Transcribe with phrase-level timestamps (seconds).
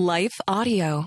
[0.00, 1.06] Life Audio.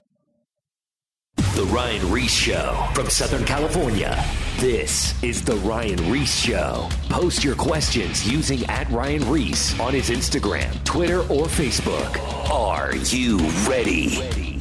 [1.37, 4.21] The Ryan Ries Show from Southern California.
[4.57, 6.89] This is The Ryan Ries Show.
[7.07, 12.19] Post your questions using at Ryan Ries on his Instagram, Twitter, or Facebook.
[12.51, 14.59] Are you ready?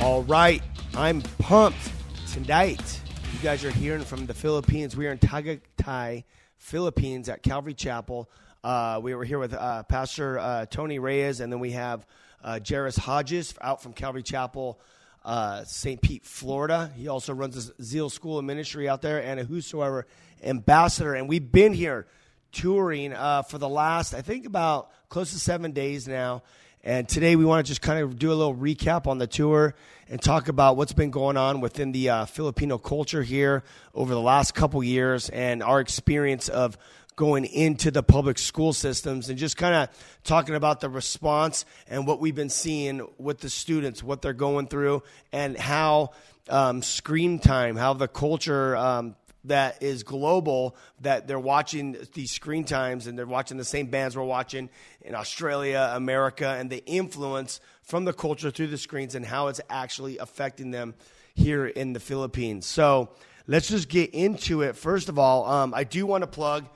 [0.00, 0.60] All right,
[0.96, 1.92] I'm pumped
[2.32, 3.00] tonight.
[3.34, 4.96] You guys are hearing from the Philippines.
[4.96, 6.24] We are in Tagaytay,
[6.56, 8.28] Philippines, at Calvary Chapel.
[8.64, 12.04] Uh, we were here with uh, Pastor uh, Tony Reyes, and then we have
[12.42, 14.80] uh, Jairus Hodges out from Calvary Chapel,
[15.24, 16.00] uh, St.
[16.00, 16.90] Pete, Florida.
[16.96, 20.06] He also runs a Zeal School of Ministry out there, and a Whosoever
[20.42, 21.14] ambassador.
[21.14, 22.06] And we've been here
[22.50, 26.42] touring uh, for the last, I think, about close to seven days now.
[26.84, 29.76] And today we want to just kind of do a little recap on the tour
[30.08, 33.62] and talk about what's been going on within the uh, Filipino culture here
[33.94, 36.76] over the last couple years and our experience of
[37.16, 39.88] going into the public school systems and just kind of
[40.24, 44.66] talking about the response and what we've been seeing with the students, what they're going
[44.66, 46.10] through, and how
[46.48, 49.14] um, screen time, how the culture um,
[49.44, 54.16] that is global that they're watching these screen times and they're watching the same bands
[54.16, 54.70] we're watching
[55.00, 59.60] in Australia, America, and the influence from the culture through the screens and how it's
[59.68, 60.94] actually affecting them
[61.34, 62.66] here in the Philippines.
[62.66, 63.10] So
[63.46, 64.76] let's just get into it.
[64.76, 66.68] First of all, um, I do want to plug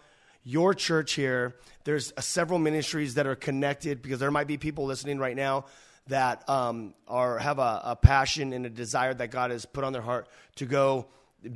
[0.47, 1.57] your church here.
[1.85, 5.65] There's uh, several ministries that are connected because there might be people listening right now
[6.07, 9.93] that um, are have a, a passion and a desire that God has put on
[9.93, 11.07] their heart to go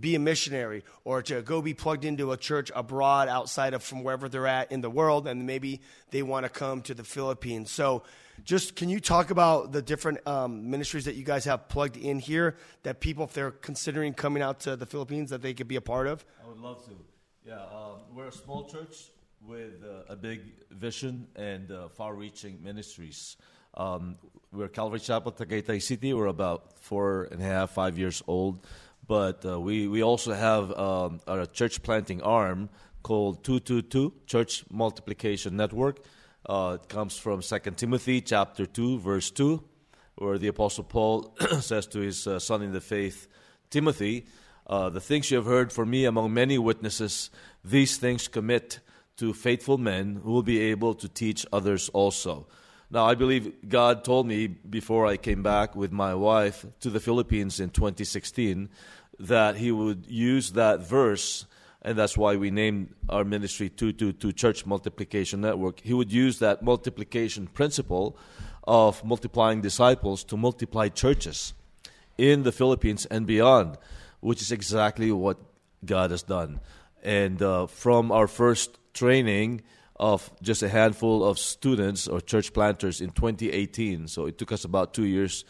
[0.00, 4.02] be a missionary or to go be plugged into a church abroad outside of from
[4.02, 7.72] wherever they're at in the world and maybe they want to come to the philippines
[7.72, 8.02] so
[8.44, 12.20] just can you talk about the different um, ministries that you guys have plugged in
[12.20, 15.77] here that people if they're considering coming out to the philippines that they could be
[15.77, 16.92] a part of I would love to.
[17.46, 23.38] Yeah, um, we're a small church with uh, a big vision and uh, far-reaching ministries.
[23.72, 24.16] Um,
[24.52, 26.12] we're Calvary Chapel, Tagaytay City.
[26.12, 28.66] We're about four and a half, five years old,
[29.06, 32.69] but uh, we we also have um, a church planting arm
[33.03, 36.04] called 222 Church Multiplication Network.
[36.44, 39.64] Uh, it comes from 2 Timothy chapter 2, verse 2,
[40.16, 43.28] where the Apostle Paul says to his uh, son in the faith,
[43.70, 44.26] Timothy,
[44.70, 47.28] uh, the things you have heard from me among many witnesses,
[47.64, 48.78] these things commit
[49.16, 52.47] to faithful men who will be able to teach others also.
[52.88, 57.00] Now, I believe God told me before I came back with my wife to the
[57.00, 58.69] Philippines in 2016
[59.19, 61.47] that He would use that verse,
[61.82, 65.81] and that's why we named our ministry 222 Church Multiplication Network.
[65.81, 68.16] He would use that multiplication principle
[68.69, 71.54] of multiplying disciples to multiply churches
[72.16, 73.76] in the Philippines and beyond,
[74.20, 75.38] which is exactly what
[75.84, 76.60] God has done.
[77.03, 79.62] And uh, from our first training
[79.97, 84.64] of just a handful of students or church planters in 2018, so it took us
[84.64, 85.44] about two years,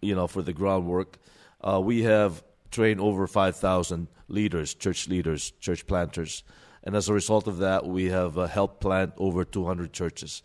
[0.00, 1.18] you know, for the groundwork.
[1.60, 6.44] Uh, we have trained over 5,000 leaders, church leaders, church planters,
[6.82, 10.42] and as a result of that, we have uh, helped plant over 200 churches.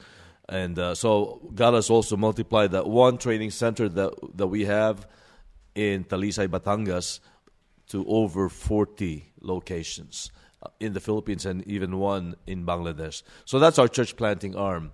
[0.49, 5.07] And uh, so God has also multiplied that one training center that that we have
[5.73, 7.19] in Talisay, Batangas,
[7.89, 10.31] to over 40 locations
[10.63, 13.23] uh, in the Philippines and even one in Bangladesh.
[13.45, 14.91] So that's our church planting arm.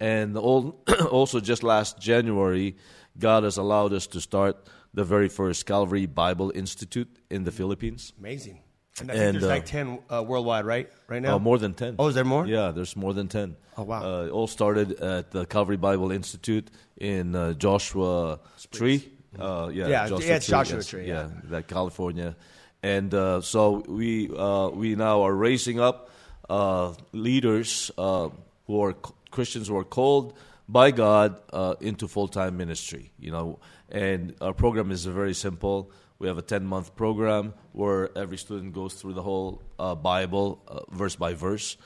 [0.00, 2.76] And all, also, just last January,
[3.18, 4.56] God has allowed us to start
[4.94, 8.12] the very first Calvary Bible Institute in the Philippines.
[8.18, 8.58] amazing
[9.00, 11.58] and i think And, there's uh, like 10 uh, worldwide right right now Uh, more
[11.58, 11.94] than 10.
[11.98, 13.56] oh is there more Yeah, there's more than 10.
[13.76, 14.02] Oh, wow.
[14.02, 18.40] Uh, all started at the Calvary Bible Institute in uh, Joshua
[18.72, 19.00] Tree.
[19.38, 21.28] Uh, yeah, Yeah, yeah, it's Joshua Tree, yeah.
[21.28, 22.36] Yeah, that California.
[22.82, 26.10] And uh, so we, uh, we now are raising up
[26.48, 28.30] uh, leaders uh,
[28.66, 28.94] who are
[29.30, 30.36] Christians who are called
[30.68, 33.12] by God uh, into full time ministry.
[33.18, 33.58] You know,
[33.88, 35.90] and our program is very simple.
[36.18, 40.62] We have a 10 month program where every student goes through the whole uh, Bible,
[40.68, 41.76] uh, verse by verse,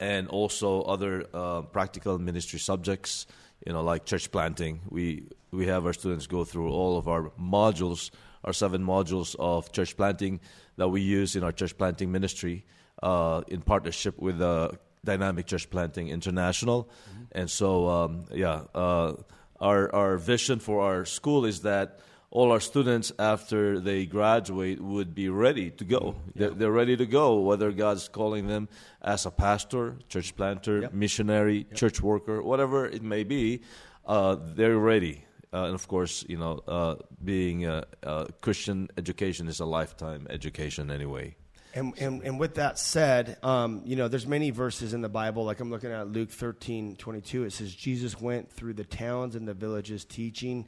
[0.00, 3.26] and also other uh, practical ministry subjects,
[3.66, 4.80] you know, like church planting.
[4.88, 8.10] We, we have our students go through all of our modules,
[8.44, 10.40] our seven modules of church planting
[10.76, 12.64] that we use in our church planting ministry
[13.02, 14.70] uh, in partnership with uh,
[15.04, 16.88] Dynamic Church Planting International.
[17.32, 19.14] And so, um, yeah, uh,
[19.60, 22.00] our, our vision for our school is that
[22.32, 26.14] all our students, after they graduate, would be ready to go.
[26.34, 28.70] They're, they're ready to go, whether God's calling them
[29.02, 30.94] as a pastor, church planter, Yep.
[30.94, 33.60] missionary, church worker, whatever it may be,
[34.06, 35.24] uh, they're ready.
[35.52, 40.26] Uh, and of course, you know, uh, being a, uh Christian education is a lifetime
[40.30, 41.36] education anyway.
[41.74, 45.44] And, and, and with that said, um, you know, there's many verses in the Bible.
[45.44, 47.44] Like I'm looking at Luke 13, 22.
[47.44, 50.66] It says, Jesus went through the towns and the villages teaching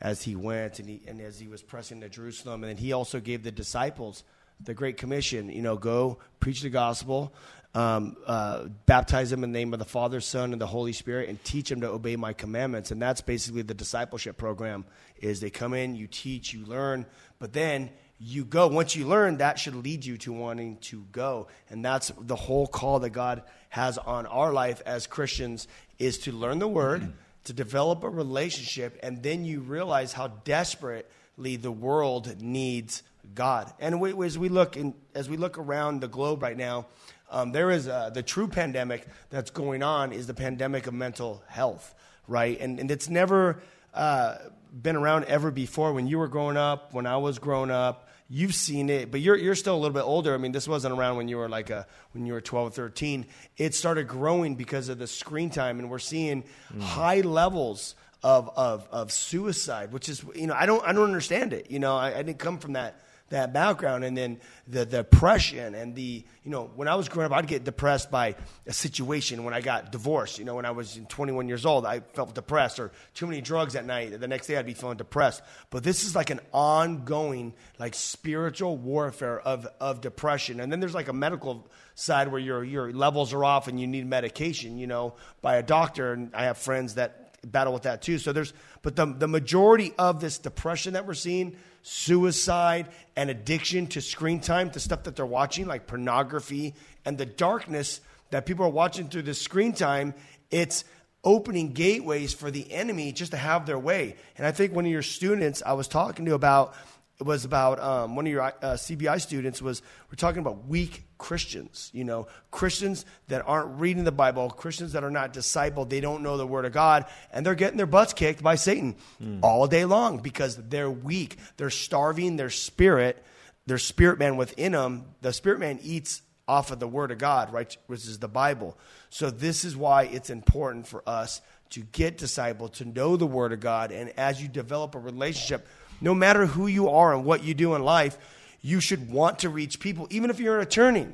[0.00, 2.62] as he went and, he, and as he was pressing to Jerusalem.
[2.64, 4.24] And then he also gave the disciples
[4.60, 7.32] the Great Commission, you know, go preach the gospel,
[7.74, 11.28] um, uh, baptize them in the name of the Father, Son, and the Holy Spirit,
[11.28, 12.90] and teach them to obey my commandments.
[12.90, 14.84] And that's basically the discipleship program
[15.18, 17.06] is they come in, you teach, you learn,
[17.38, 18.66] but then you go.
[18.66, 21.46] Once you learn, that should lead you to wanting to go.
[21.70, 25.68] And that's the whole call that God has on our life as Christians
[25.98, 27.12] is to learn the word, mm-hmm.
[27.48, 33.02] To develop a relationship, and then you realize how desperately the world needs
[33.34, 33.72] God.
[33.80, 36.86] And we, as we look in, as we look around the globe right now,
[37.30, 41.42] um, there is a, the true pandemic that's going on is the pandemic of mental
[41.46, 41.94] health,
[42.26, 42.60] right?
[42.60, 43.62] And and it's never
[43.94, 44.36] uh,
[44.82, 45.94] been around ever before.
[45.94, 49.36] When you were growing up, when I was growing up, you've seen it, but you're
[49.36, 50.34] you're still a little bit older.
[50.34, 52.70] I mean, this wasn't around when you were like a when you were 12 or
[52.70, 53.26] 13.
[53.56, 56.80] It started growing because of the screen time, and we're seeing mm.
[56.80, 61.52] high levels of, of of suicide, which is you know I don't I don't understand
[61.52, 61.70] it.
[61.70, 65.74] You know, I, I didn't come from that that background and then the, the depression
[65.74, 68.34] and the you know when i was growing up i'd get depressed by
[68.66, 70.38] a situation when i got divorced.
[70.38, 73.76] You know when i was 21 years old i felt depressed or too many drugs
[73.76, 74.18] at night.
[74.18, 75.42] The next day i'd be feeling depressed.
[75.70, 80.60] But this is like an ongoing like spiritual warfare of, of depression.
[80.60, 83.86] And then there's like a medical side where your, your levels are off and you
[83.86, 86.12] need medication you know by a doctor.
[86.12, 88.18] And i have friends that battle with that too.
[88.18, 88.52] So there's
[88.82, 94.40] but the, the majority of this depression that we're seeing suicide and addiction to screen
[94.40, 99.08] time, to stuff that they're watching, like pornography, and the darkness that people are watching
[99.08, 100.14] through the screen time,
[100.50, 100.84] it's
[101.24, 104.16] opening gateways for the enemy just to have their way.
[104.36, 106.74] And I think one of your students I was talking to about
[107.20, 111.04] it was about um, one of your uh, CBI students was we're talking about weak
[111.18, 116.00] Christians, you know, Christians that aren't reading the Bible, Christians that are not discipled, they
[116.00, 119.40] don't know the Word of God, and they're getting their butts kicked by Satan mm.
[119.42, 121.38] all day long because they're weak.
[121.56, 123.20] They're starving their spirit,
[123.66, 125.06] their spirit man within them.
[125.20, 128.78] The spirit man eats off of the Word of God, right, which is the Bible.
[129.10, 133.52] So this is why it's important for us to get discipled, to know the Word
[133.52, 135.66] of God, and as you develop a relationship
[136.00, 138.16] no matter who you are and what you do in life,
[138.60, 141.08] you should want to reach people, even if you're an attorney.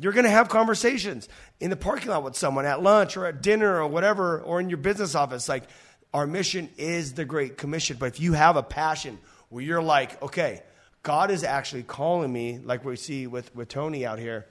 [0.00, 3.42] You're going to have conversations in the parking lot with someone at lunch or at
[3.42, 5.48] dinner or whatever, or in your business office.
[5.48, 5.64] Like,
[6.14, 7.96] our mission is the Great Commission.
[7.98, 9.18] But if you have a passion
[9.48, 10.62] where you're like, okay,
[11.02, 14.46] God is actually calling me, like we see with, with Tony out here,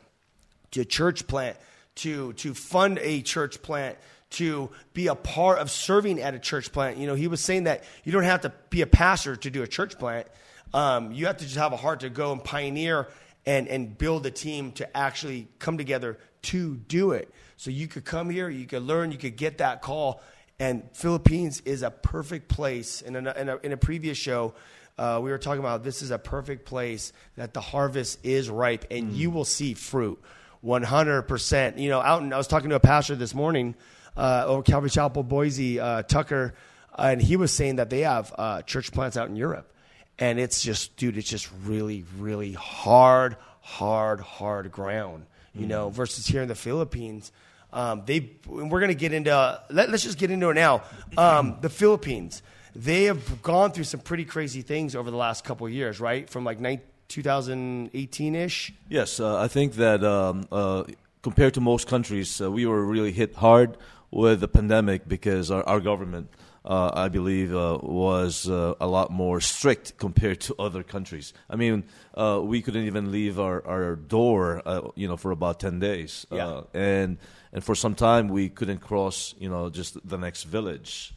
[0.72, 1.58] to church plant,
[1.96, 3.98] to, to fund a church plant,
[4.30, 6.98] to be a part of serving at a church plant.
[6.98, 9.64] You know, he was saying that you don't have to be a pastor to do
[9.64, 10.28] a church plant.
[10.74, 13.08] Um, you have to just have a heart to go and pioneer
[13.46, 17.32] and, and build a team to actually come together to do it.
[17.56, 20.22] So you could come here, you could learn, you could get that call.
[20.60, 23.02] And Philippines is a perfect place.
[23.02, 24.54] In a, in a, in a previous show,
[24.98, 28.86] uh, we were talking about this is a perfect place that the harvest is ripe
[28.90, 29.16] and mm.
[29.16, 30.22] you will see fruit
[30.66, 31.80] 100%.
[31.80, 33.76] You know, out and I was talking to a pastor this morning
[34.18, 36.56] uh, or Calvary Chapel, Boise, uh, Tucker,
[36.98, 39.72] and he was saying that they have uh, church plants out in Europe,
[40.18, 45.70] and it's just, dude, it's just really, really hard, hard, hard ground, you mm-hmm.
[45.70, 45.90] know.
[45.90, 47.32] Versus here in the Philippines,
[47.72, 50.82] um, they we're gonna get into let, us just get into it now.
[51.16, 52.42] Um, the Philippines,
[52.76, 56.28] they have gone through some pretty crazy things over the last couple years, right?
[56.28, 56.60] From like
[57.08, 58.74] 2018 ish.
[58.90, 60.84] Yes, uh, I think that um, uh,
[61.22, 63.78] compared to most countries, uh, we were really hit hard
[64.12, 66.30] with the pandemic because our, our government,
[66.64, 71.34] uh, I believe, uh, was uh, a lot more strict compared to other countries.
[71.50, 71.84] I mean,
[72.16, 76.26] uh, we couldn't even leave our, our door, uh, you know, for about 10 days.
[76.32, 76.62] Uh, yeah.
[76.74, 77.18] and,
[77.54, 81.14] and for some time, we couldn't cross, you know, just the next village.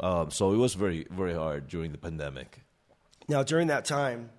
[0.00, 2.62] Um, so it was very, very hard during the pandemic.
[3.28, 4.30] Now, during that time,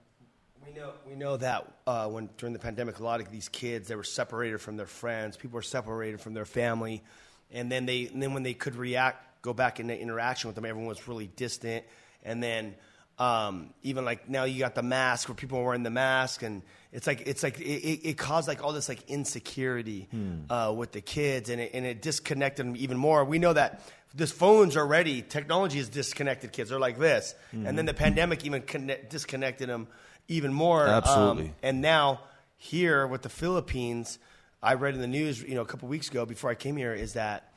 [0.66, 3.88] we know, we know that uh, when during the pandemic, a lot of these kids
[3.88, 5.36] they were separated from their friends.
[5.36, 7.04] People were separated from their family
[7.52, 10.66] and then they and then when they could react, go back into interaction with them,
[10.66, 11.86] everyone was really distant,
[12.24, 12.76] and then.
[13.20, 16.62] Um, even like now you got the mask where people are wearing the mask and
[16.92, 20.52] it's like it's like it, it, it caused like all this like insecurity hmm.
[20.52, 23.82] uh, with the kids and it, and it disconnected them even more we know that
[24.14, 27.66] this phones already technology has disconnected kids they're like this mm-hmm.
[27.66, 29.88] and then the pandemic even connect, disconnected them
[30.28, 32.20] even more absolutely um, and now
[32.58, 34.20] here with the philippines
[34.62, 36.94] I read in the news, you know, a couple weeks ago before I came here,
[36.94, 37.52] is that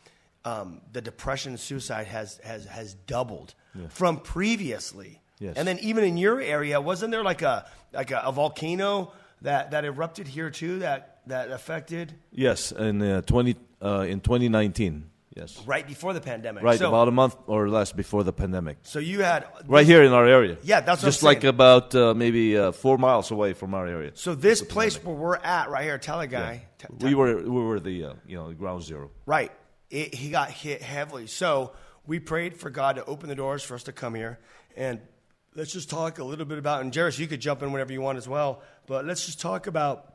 [0.44, 3.88] um, the depression and suicide has has has doubled yeah.
[3.88, 5.20] from previously.
[5.38, 5.56] Yes.
[5.56, 9.70] And then even in your area, wasn't there like a like a, a volcano that
[9.70, 10.80] that erupted here too.
[10.80, 15.09] That that affected Yes, in uh, twenty uh, in 2019.
[15.36, 16.64] Yes, right before the pandemic.
[16.64, 18.78] right So, about a month or less before the pandemic.
[18.82, 20.56] so you had Right here in our area.
[20.64, 24.10] Yeah, that's just like about uh, maybe uh, four miles away from our area.
[24.14, 26.60] So this place where we're at right here, Teleguy.
[26.80, 26.88] Yeah.
[26.98, 29.10] we were we were the uh, you know ground zero.
[29.24, 29.52] Right.
[29.88, 31.28] It, he got hit heavily.
[31.28, 31.72] So
[32.06, 34.40] we prayed for God to open the doors for us to come here.
[34.76, 35.00] And
[35.54, 38.00] let's just talk a little bit about, and Jairus, you could jump in whenever you
[38.00, 40.14] want as well, but let's just talk about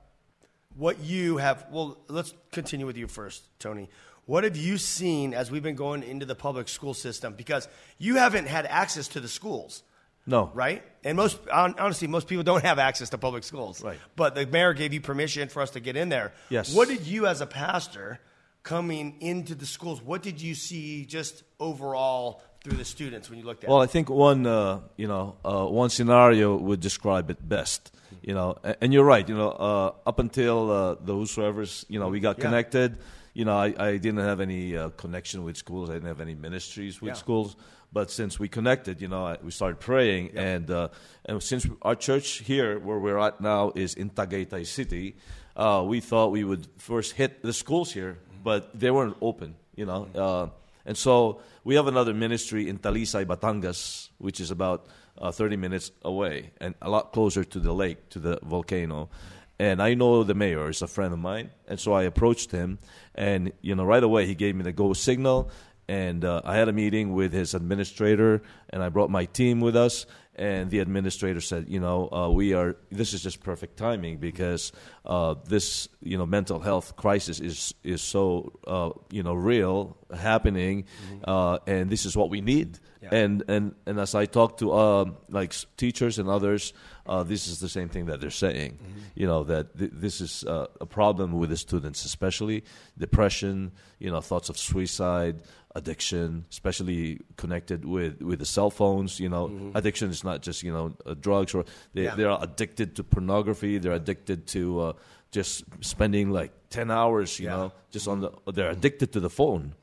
[0.75, 1.65] what you have.
[1.71, 3.89] Well, let's continue with you first, Tony.
[4.25, 7.33] What have you seen as we've been going into the public school system?
[7.35, 7.67] Because
[7.99, 9.83] you haven't had access to the schools.
[10.27, 10.81] No, Right?
[11.03, 13.83] And most, honestly, most people don't have access to public schools.
[13.83, 13.99] Right.
[14.15, 16.33] But the mayor gave you permission for us to get in there.
[16.49, 16.73] Yes.
[16.73, 18.19] What did you, as a pastor,
[18.63, 23.45] coming into the schools, what did you see just overall through the students when you
[23.45, 23.83] looked at Well, it?
[23.83, 27.91] I think one uh, you know uh, one scenario would describe it best.
[28.23, 29.29] You know, and, and you're right.
[29.29, 32.45] You know, uh, up until uh, the whosoever's, you know, we got Yeah.
[32.45, 32.97] connected.
[33.35, 35.89] You know, I, I didn't have any uh, connection with schools.
[35.89, 37.15] I didn't have any ministries with Yeah.
[37.15, 37.55] schools.
[37.91, 40.87] But since we connected, you know, I, we started praying, and uh,
[41.25, 45.15] and since our church here, where we're at now, is in Tagaytay City,
[45.55, 49.55] uh, we thought we would first hit the schools here, but they weren't open.
[49.75, 50.47] You know, uh,
[50.85, 54.87] and so we have another ministry in Talisay, Batangas, which is about
[55.17, 59.09] uh, 30 minutes away and a lot closer to the lake, to the volcano.
[59.57, 62.77] And I know the mayor is a friend of mine, and so I approached him,
[63.13, 65.49] and you know, right away he gave me the go signal,
[65.87, 69.75] and uh, I had a meeting with his administrator, and I brought my team with
[69.75, 70.05] us.
[70.37, 72.75] And the administrator said, you know, uh, we are.
[72.91, 74.73] This is just perfect timing because
[75.05, 80.87] uh, this, you know, mental health crisis is is so, uh, you know, real, happening,
[81.23, 82.79] uh, and this is what we need.
[83.01, 83.15] Yeah.
[83.15, 86.73] And and and as I talked to um, like teachers and others,
[87.07, 88.79] uh, this is the same thing that they're saying.
[89.15, 92.63] You know that th- this is uh, a problem with the students, especially
[92.97, 93.71] depression.
[93.99, 95.43] You know, thoughts of suicide,
[95.75, 99.19] addiction, especially connected with, with the cell phones.
[99.19, 102.15] You know, addiction is not just you know uh, drugs or they Yeah.
[102.15, 103.77] they are addicted to pornography.
[103.77, 104.93] They're addicted to uh,
[105.31, 107.39] just spending like ten hours.
[107.39, 107.55] You Yeah.
[107.57, 108.31] know, just on the.
[108.51, 109.75] They're addicted to the phone.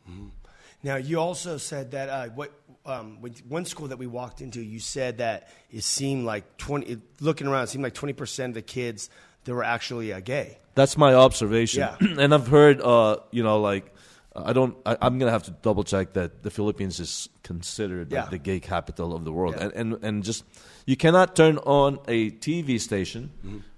[0.85, 2.51] Now, you also said that uh, what
[2.85, 7.01] um, one school that we walked into, you said that it seemed like 20, it,
[7.21, 9.09] looking around, it seemed like 20% of the kids
[9.45, 10.59] that were actually uh, gay.
[10.75, 11.81] That's my observation.
[11.81, 11.97] Yeah.
[12.19, 13.95] and I've heard, uh, you know, like
[14.35, 14.75] I don't.
[14.87, 18.31] I, I'm gonna have to double check that the Philippines is considered like Yeah.
[18.31, 19.65] the gay capital of the world, Yeah.
[19.65, 20.45] and, and and just
[20.87, 23.31] you cannot turn on a TV station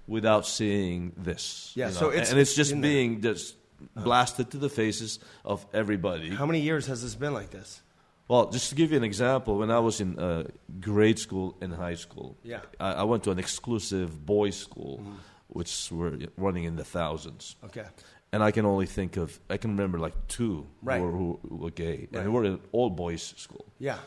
[0.07, 1.71] without seeing this.
[1.71, 1.79] Mm-hmm.
[1.81, 2.89] Yeah, you so it's- and it's just in there.
[2.89, 3.57] being just
[3.97, 6.29] blasted to the faces of everybody.
[6.29, 7.81] How many years has this been like this?
[8.27, 10.45] Well, just to give you an example, when I was in uh,
[10.81, 12.61] grade school and high school, Yeah.
[12.79, 14.99] I, I went to an exclusive boys' school,
[15.47, 17.85] which were running in the thousands Okay.
[18.33, 20.99] and I can only think of I can remember like two Right.
[20.99, 22.23] who, were, who were gay, Right.
[22.23, 23.65] and we're an all boys school.
[23.79, 23.97] Yeah.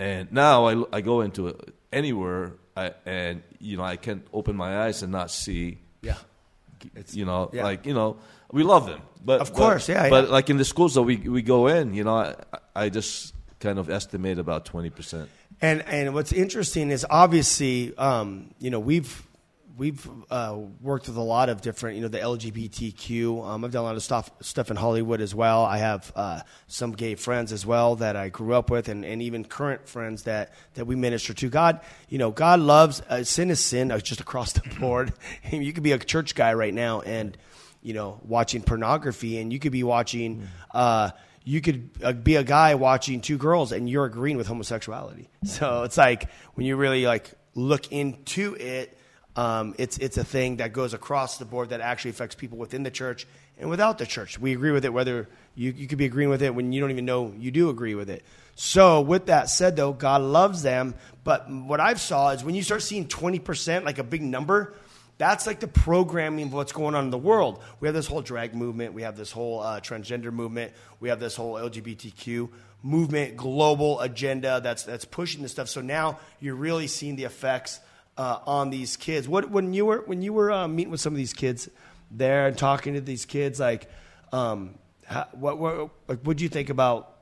[0.00, 4.56] And now I, I go into it anywhere, I, and you know I can open
[4.56, 6.16] my eyes and not see, Yeah.
[6.96, 7.62] It's, you know, yeah.
[7.62, 8.16] like you know
[8.52, 10.32] we love them, but Of course, but, yeah, But yeah.
[10.32, 12.34] like in the schools that we we go in, you know, I,
[12.74, 13.32] I just
[13.64, 15.28] kind of estimate about twenty percent.
[15.60, 19.26] And and what's interesting is obviously, um, you know, we've
[19.76, 23.44] we've uh, worked with a lot of different, you know, the LGBTQ.
[23.44, 25.64] Um, I've done a lot of stuff stuff in Hollywood as well.
[25.64, 29.22] I have uh, some gay friends as well that I grew up with, and, and
[29.22, 31.48] even current friends that that we minister to.
[31.48, 35.14] God, you know, God loves uh, sin is sin, uh, just across the board.
[35.50, 37.36] you could be a church guy right now and
[37.82, 40.48] you know watching pornography, and you could be watching.
[40.70, 41.10] Uh,
[41.44, 45.28] you could uh, be a guy watching two girls and you're agreeing with homosexuality.
[45.44, 48.96] So it's like when you really like look into it,
[49.36, 52.82] um, it's it's a thing that goes across the board that actually affects people within
[52.82, 53.26] the church
[53.58, 54.38] and without the church.
[54.38, 56.90] We agree with it whether you, you could be agreeing with it when you don't
[56.90, 58.24] even know you do agree with it.
[58.54, 62.62] So with that said though, God loves them, but what I've saw is when you
[62.62, 64.74] start seeing 20% like a big number,
[65.16, 67.62] that's like the programming of what's going on in the world.
[67.80, 68.94] We have this whole drag movement.
[68.94, 70.72] We have this whole uh, transgender movement.
[71.00, 72.48] We have this whole LGBTQ
[72.82, 75.68] movement, global agenda that's that's pushing this stuff.
[75.68, 77.80] So now you're really seeing the effects
[78.16, 79.28] uh, on these kids.
[79.28, 81.68] What when you were when you were uh, meeting with some of these kids
[82.10, 83.88] there and talking to these kids, like,
[84.32, 87.16] um, how, what what like, what you think about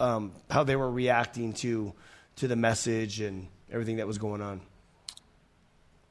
[0.00, 1.92] um, how they were reacting to
[2.36, 4.60] to the message and everything that was going on?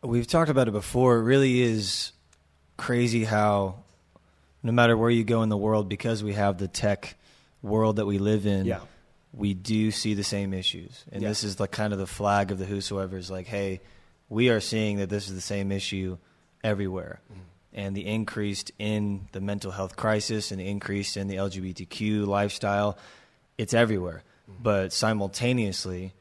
[0.03, 1.17] We've talked about it before.
[1.17, 2.11] It really is
[2.77, 3.75] crazy how
[4.63, 7.15] no matter where you go in the world, because we have the tech
[7.61, 8.81] world that we live in, Yeah.
[9.33, 11.03] we do see the same issues.
[11.11, 11.29] And Yeah.
[11.29, 13.81] this is like kind of the flag of the whosoever is like, hey,
[14.29, 16.17] we are seeing that this is the same issue
[16.63, 17.21] everywhere.
[17.31, 17.41] Mm-hmm.
[17.73, 22.97] And the increase in the mental health crisis and the increase in the LGBTQ lifestyle,
[23.57, 24.23] it's everywhere.
[24.49, 24.63] Mm-hmm.
[24.63, 26.13] But simultaneously,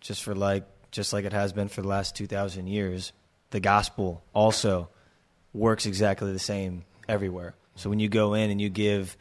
[0.00, 3.12] just for like just like it has been for the last 2000 years,
[3.50, 4.88] the gospel also
[5.52, 7.54] works exactly the same everywhere.
[7.76, 9.16] So when you go in and you give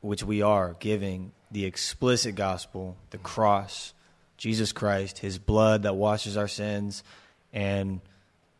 [0.00, 3.92] which we are giving the explicit gospel, the cross,
[4.36, 7.02] Jesus Christ, his blood that washes our sins
[7.52, 8.00] and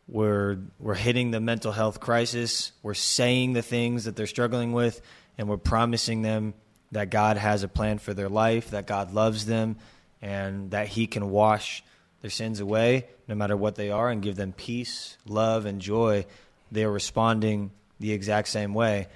[0.07, 5.01] we're we're hitting the mental health crisis, we're saying the things that they're struggling with
[5.37, 6.53] and we're promising them
[6.91, 9.75] that God has a plan for their life, that God loves them
[10.21, 11.83] and that he can wash
[12.21, 16.25] their sins away no matter what they are and give them peace, love and joy.
[16.71, 19.07] They're responding the exact same way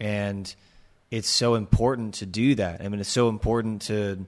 [0.00, 0.54] and
[1.10, 2.80] it's so important to do that.
[2.80, 4.26] I mean, it's so important to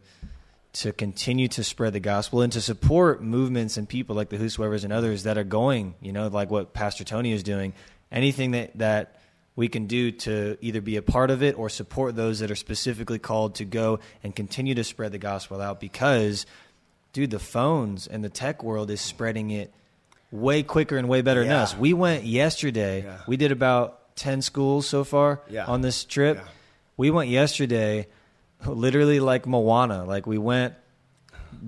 [0.75, 4.85] to continue to spread the gospel and to support movements and people like the Whosoevers
[4.85, 7.73] and others that are going, you know, like what Pastor Tony is doing.
[8.13, 9.21] Anything that that
[9.57, 12.57] we can do to either be a part of it or support those that are
[12.57, 16.47] specifically called to go and continue to spread the gospel out because
[17.13, 19.73] dude, the phones and the tech world is spreading it
[20.31, 21.77] way quicker and way better than us.
[21.77, 23.03] We went yesterday.
[23.05, 23.19] Yeah.
[23.27, 25.65] We did about 10 schools so far Yeah.
[25.67, 26.37] on this trip.
[26.37, 26.45] Yeah.
[26.97, 28.09] We went yesterday
[28.67, 30.05] literally like Moana.
[30.05, 30.75] Like we went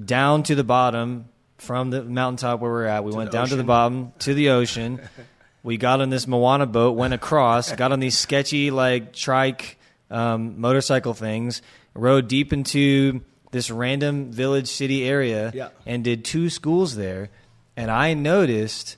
[0.05, 1.27] down to the bottom
[1.59, 3.05] from the mountaintop where we're at.
[3.05, 5.01] We went the down to the bottom to the ocean.
[5.63, 9.79] we got on this Moana boat, went across, got on these sketchy like trike
[10.11, 11.63] um, motorcycle things,
[11.95, 13.21] rode deep into
[13.51, 15.69] this random village city area, Yeah.
[15.87, 17.31] and did two schools there.
[17.77, 18.97] And I noticed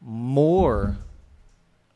[0.00, 0.96] more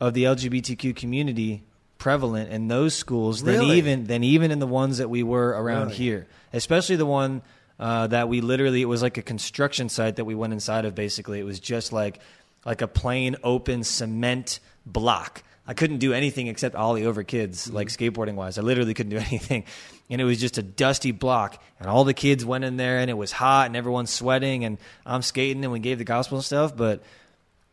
[0.00, 1.62] of the LGBTQ community
[1.98, 3.78] prevalent in those schools than Really?
[3.78, 5.96] even than even in the ones that we were around Really?
[5.96, 6.26] here.
[6.52, 7.42] Especially the one
[7.78, 10.94] uh, that we literally it was like a construction site that we went inside of.
[10.94, 12.18] Basically, it was just like
[12.64, 15.42] like a plain open cement block.
[15.66, 17.76] I couldn't do anything except ollie over kids, mm-hmm.
[17.76, 18.58] like skateboarding wise.
[18.58, 19.64] I literally couldn't do anything.
[20.10, 21.62] And it was just a dusty block.
[21.78, 24.78] And all the kids went in there and it was hot and everyone's sweating and
[25.06, 26.76] I'm skating and we gave the gospel and stuff.
[26.76, 27.02] But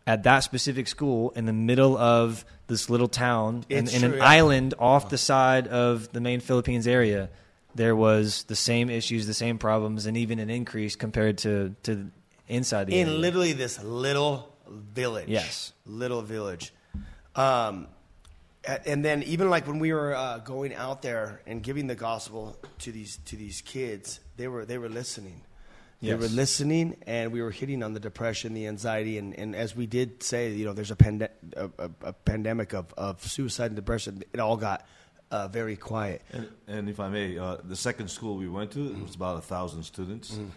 [0.05, 4.73] at that specific school in the middle of this little town in, in an island
[4.79, 7.29] off the side of the main Philippines area,
[7.75, 12.09] there was the same issues, the same problems, and even an increase compared to, to
[12.47, 13.13] inside the area.
[13.13, 15.27] in literally this little village.
[15.27, 15.73] Yes.
[15.85, 16.73] little village.
[17.39, 17.87] Um,
[18.85, 22.57] and then even like when we were uh, going out there and giving the gospel
[22.79, 25.41] to these to these kids, they were they were listening.
[26.01, 26.21] They Yes.
[26.21, 29.85] were listening, and we were hitting on the depression, the anxiety, and, and as we
[29.85, 33.75] did say, you know, there's a, pande- a, a, a pandemic of, of suicide and
[33.75, 34.23] depression.
[34.31, 34.87] It all got
[35.29, 36.21] uh, very quiet.
[36.31, 39.39] And, and if I may, uh, the second school we went to it was about
[39.39, 40.35] a thousand students.
[40.35, 40.49] Mm.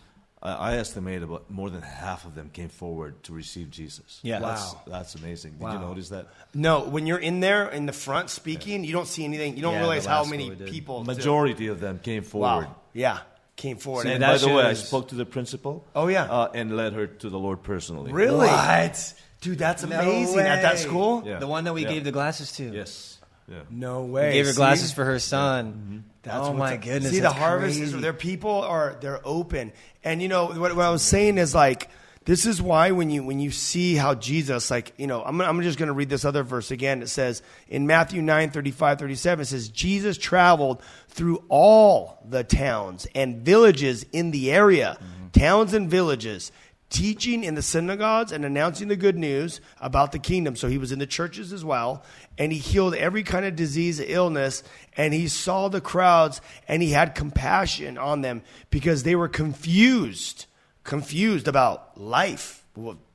[0.43, 4.21] I, I estimate about more than half of them came forward to receive Jesus.
[4.23, 4.41] Yeah.
[4.41, 4.81] that's, Wow.
[4.87, 5.53] that's amazing.
[5.53, 5.73] Did Wow.
[5.75, 6.27] you notice that?
[6.55, 9.57] No, when you're in there in the front speaking, you don't see anything.
[9.57, 10.73] You don't Yeah, realize how last many one we did.
[10.73, 11.05] people.
[11.05, 12.67] Majority of them came forward.
[12.67, 12.75] Wow.
[12.93, 13.19] Yeah,
[13.57, 14.07] came forward.
[14.07, 15.85] And And by that the way, I shows- spoke to the principal.
[15.95, 16.25] Oh, yeah.
[16.25, 18.11] uh, and led her to the Lord personally.
[18.13, 18.49] Really?
[18.49, 19.15] What?
[19.43, 20.39] Dude, that's amazing.
[20.41, 20.81] At that way.
[20.81, 21.23] school?
[21.25, 21.39] Yeah.
[21.39, 21.89] The one that we Yeah.
[21.91, 22.65] gave the glasses to.
[22.73, 23.19] Yes.
[23.49, 23.61] Yeah.
[23.71, 24.33] No We way.
[24.33, 24.57] gave her See?
[24.57, 25.73] glasses for her son.
[25.73, 25.99] Mm-hmm.
[26.23, 26.83] That's oh what's my up.
[26.83, 27.11] goodness.
[27.11, 29.73] See, the that's harvest is their people are they're open,
[30.05, 31.91] and you know what, what I was saying is like
[32.25, 35.61] this is why when you when you see how Jesus like you know I'm I'm
[35.63, 37.03] just going to read this other verse again.
[37.03, 43.07] It says in Matthew 9, 35, 37, it says Jesus traveled through all the towns
[43.15, 45.29] and villages in the area, mm-hmm.
[45.31, 46.53] towns and villages.
[46.93, 50.57] Teaching in the synagogues and announcing the good news about the kingdom.
[50.57, 52.05] So he was in the churches as well,
[52.37, 54.63] and he healed every kind of disease, illness,
[54.95, 60.45] and he saw the crowds and he had compassion on them because they were confused,
[60.85, 62.63] confused about life,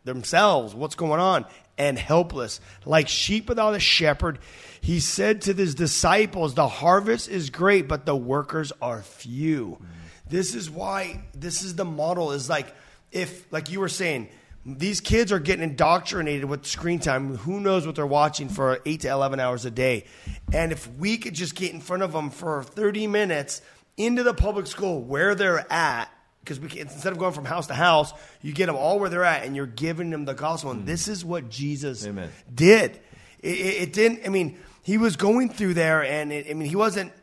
[0.04, 1.46] themselves, what's going on,
[1.78, 2.60] and helpless.
[2.84, 4.40] Like sheep without a shepherd,
[4.82, 9.78] he said to his disciples, The harvest is great, but the workers are few.
[9.80, 9.86] Mm.
[10.30, 12.74] This is why, this is the model, is like,
[13.12, 14.30] if, like you were saying,
[14.68, 17.38] these kids are getting indoctrinated with screen time.
[17.38, 20.04] Who knows what they're watching for eight to 11 hours a day.
[20.52, 23.62] And if we could just get in front of them for 30 minutes
[23.96, 27.68] into the public school where they're at, because we can, instead of going from house
[27.68, 30.72] to house, you get them all where they're at and you're giving them the gospel.
[30.72, 30.86] And hmm.
[30.86, 32.30] this is what Jesus Amen.
[32.54, 33.00] did.
[33.40, 36.68] It, it, it didn't, I mean, he was going through there and it, I mean,
[36.68, 37.14] he wasn't,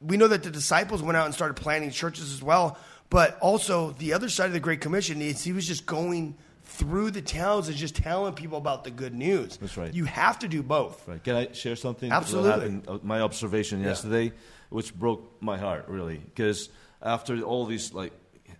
[0.00, 2.76] we know that the disciples went out and started planting churches as well.
[3.10, 7.10] But also, the other side of the Great Commission is he was just going through
[7.10, 9.56] the towns and just telling people about the good news.
[9.56, 9.92] That's right.
[9.92, 11.08] You have to do both.
[11.08, 11.22] Right.
[11.24, 12.12] Can I share something?
[12.12, 12.50] Absolutely.
[12.50, 14.32] That happened, uh, my observation yesterday,
[14.68, 16.68] which broke my heart really, because
[17.00, 18.12] after all these, like,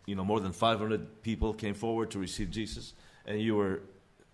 [0.07, 2.95] you know, more than 500 people came forward to receive Jesus,
[3.27, 3.83] and you were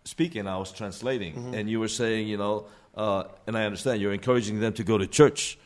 [0.05, 4.13] speaking, I was translating, and you were saying, you know, uh, and I understand you're
[4.13, 5.59] encouraging them to go to church,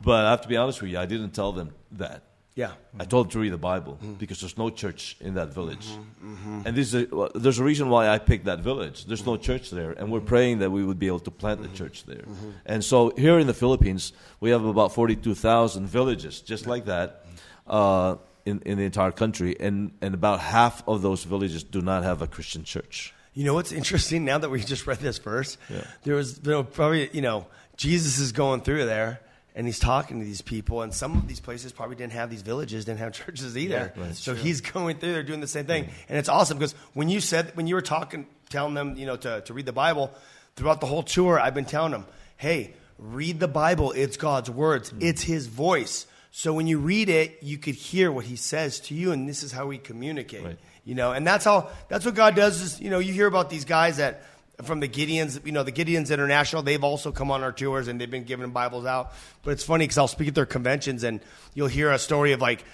[0.00, 2.22] but I have to be honest with you, I didn't tell them that.
[2.60, 3.02] Yeah.
[3.02, 4.20] I told to read the Bible mm-hmm.
[4.22, 6.34] because there's no church in that village, mm-hmm.
[6.34, 6.66] Mm-hmm.
[6.66, 9.06] and this is a, there's a reason why I picked that village.
[9.08, 11.72] There's no church there, and we're praying that we would be able to plant the
[11.80, 12.24] church there.
[12.66, 17.24] And so here in the Philippines, we have about forty-two thousand villages, just like that,
[17.66, 22.02] uh, in in the entire country, and and about half of those villages do not
[22.02, 23.14] have a Christian church.
[23.32, 25.56] You know what's interesting now that we just read this verse?
[25.68, 25.84] Yeah.
[26.02, 27.46] There was there were probably, you know,
[27.76, 29.20] Jesus is going through there
[29.54, 32.42] and he's talking to these people, and some of these places probably didn't have these
[32.42, 33.92] villages, didn't have churches either.
[33.96, 35.88] Yeah, so he's going through there doing the same thing.
[36.08, 39.16] And it's awesome because when you said, when you were talking, telling them, you know,
[39.16, 40.12] to, to read the Bible,
[40.56, 43.92] throughout the whole tour, I've been telling them, hey, read the Bible.
[43.92, 44.98] It's God's words, hmm.
[45.00, 46.06] it's his voice.
[46.32, 49.42] So when you read it, you could hear what he says to you, and this
[49.42, 50.44] is how we communicate.
[50.44, 50.58] Right.
[50.84, 52.60] You know, and that's how that's what God does.
[52.60, 54.22] Is you know, you hear about these guys that
[54.62, 56.62] from the Gideons, you know, the Gideons International.
[56.62, 59.12] They've also come on our tours and they've been giving Bibles out.
[59.42, 61.20] But it's funny because I'll speak at their conventions and
[61.54, 62.64] you'll hear a story of like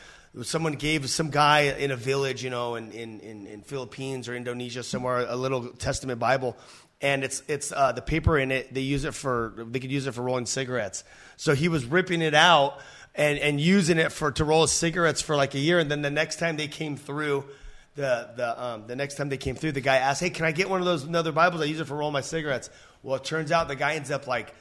[0.42, 4.34] someone gave some guy in a village, you know, in in, in, in Philippines or
[4.34, 6.56] Indonesia somewhere a little Testament Bible.
[7.00, 8.72] And it's it's uh, the paper in it.
[8.72, 11.04] They use it for they could use it for rolling cigarettes.
[11.36, 12.80] So he was ripping it out
[13.14, 15.78] and, and using it for to roll cigarettes for like a year.
[15.78, 17.44] And then the next time they came through,
[17.96, 20.52] the the um, the next time they came through, the guy asked, "Hey, can I
[20.52, 21.60] get one of those another Bibles?
[21.62, 22.70] I use it for rolling my cigarettes."
[23.02, 24.54] Well, it turns out the guy ends up like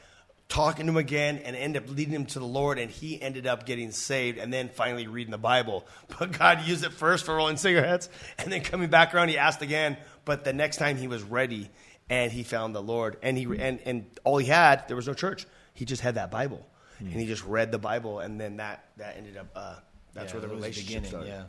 [0.48, 3.46] talking to him again and end up leading him to the Lord, and he ended
[3.46, 5.86] up getting saved and then finally reading the Bible.
[6.18, 9.62] But God used it first for rolling cigarettes, and then coming back around, he asked
[9.62, 9.96] again.
[10.24, 11.68] But the next time he was ready,
[12.08, 15.14] and he found the Lord, and he and and all he had there was no
[15.14, 15.46] church.
[15.74, 16.66] He just had that Bible,
[17.00, 19.48] and he just read the Bible, and then that that ended up.
[19.54, 19.74] Uh,
[20.14, 21.28] that's Yeah, where the that was the relationship started.
[21.28, 21.42] yeah.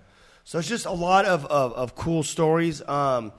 [0.48, 2.82] So it's just a lot of, of, of cool stories.
[2.88, 3.34] Um,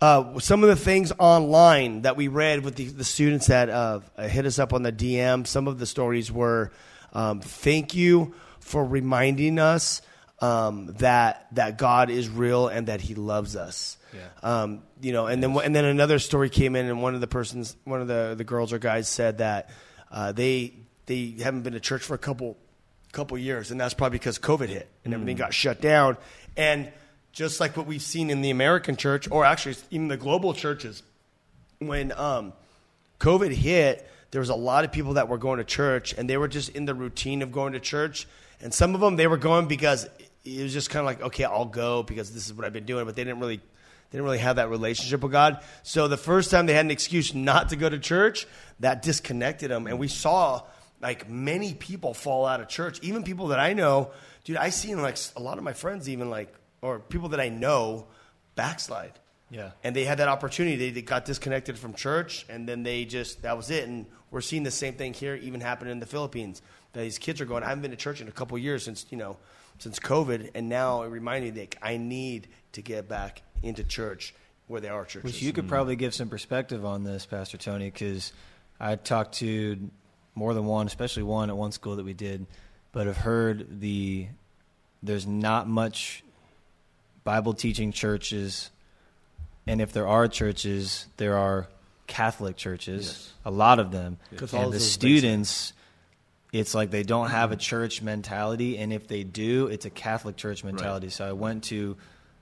[0.00, 4.00] uh, some of the things online that we read with the, the students that uh,
[4.18, 6.72] hit us up on the DM, some of the stories were
[7.12, 10.02] um, thank you for reminding us
[10.40, 13.96] um, that that God is real and that He loves us.
[14.12, 14.62] Yeah.
[14.62, 17.28] Um, you know, and then and then another story came in, and one of the
[17.28, 19.70] persons, one of the the girls or guys said that
[20.10, 20.74] uh, they
[21.06, 22.56] they haven't been to church for a couple
[23.14, 26.16] couple years, and that's probably because COVID hit and everything got shut down.
[26.56, 26.92] And
[27.32, 31.02] just like what we've seen in the American church, or actually even the global churches,
[31.78, 32.52] when um,
[33.20, 36.36] COVID hit, there was a lot of people that were going to church, and they
[36.36, 38.26] were just in the routine of going to church.
[38.60, 40.08] And some of them they were going because
[40.44, 42.84] it was just kind of like, okay, I'll go because this is what I've been
[42.84, 45.60] doing, but they didn't really they didn't really have that relationship with God.
[45.82, 48.46] So the first time they had an excuse not to go to church,
[48.80, 50.62] that disconnected them, and we saw
[51.04, 54.10] like many people fall out of church, even people that I know.
[54.42, 57.50] Dude, I seen like a lot of my friends, even like or people that I
[57.50, 58.06] know,
[58.56, 59.12] backslide.
[59.50, 59.72] Yeah.
[59.84, 60.76] And they had that opportunity.
[60.76, 63.86] They, they got disconnected from church, and then they just that was it.
[63.86, 66.62] And we're seeing the same thing here, even happen in the Philippines.
[66.94, 67.62] That these kids are going.
[67.62, 69.36] I haven't been to church in a couple years since you know,
[69.78, 74.34] since COVID, and now it reminded me that I need to get back into church
[74.68, 75.24] where there are churches.
[75.24, 78.32] Which you could probably give some perspective on this, Pastor Tony, because
[78.80, 79.90] I talked to
[80.34, 82.46] more than one, especially one at one school that we did,
[82.92, 84.28] but have heard the
[85.02, 86.24] there's not much
[87.24, 88.70] Bible teaching churches,
[89.66, 91.68] and if there are churches, there are
[92.06, 93.32] Catholic churches, Yes.
[93.44, 95.72] a lot of them, and the students.
[96.52, 100.36] It's like they don't have a church mentality, and if they do, it's a Catholic
[100.36, 101.08] church mentality.
[101.08, 101.96] So I went to,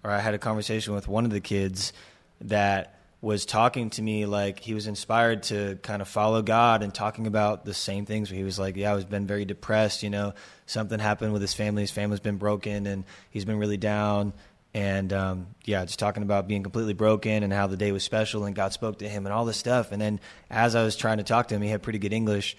[0.04, 1.94] or I had a conversation with one of the kids
[2.42, 6.92] that was talking to me like he was inspired to kind of follow God and
[6.92, 8.28] talking about the same things.
[8.28, 10.02] He was like, "Yeah, I've been very depressed.
[10.02, 10.34] You know,
[10.66, 11.84] something happened with his family.
[11.84, 14.34] His family's been broken, and he's been really down."
[14.74, 18.44] And um, yeah, just talking about being completely broken and how the day was special
[18.44, 19.92] and God spoke to him and all this stuff.
[19.92, 20.18] And then
[20.50, 22.56] as I was trying to talk to him, he had pretty good English.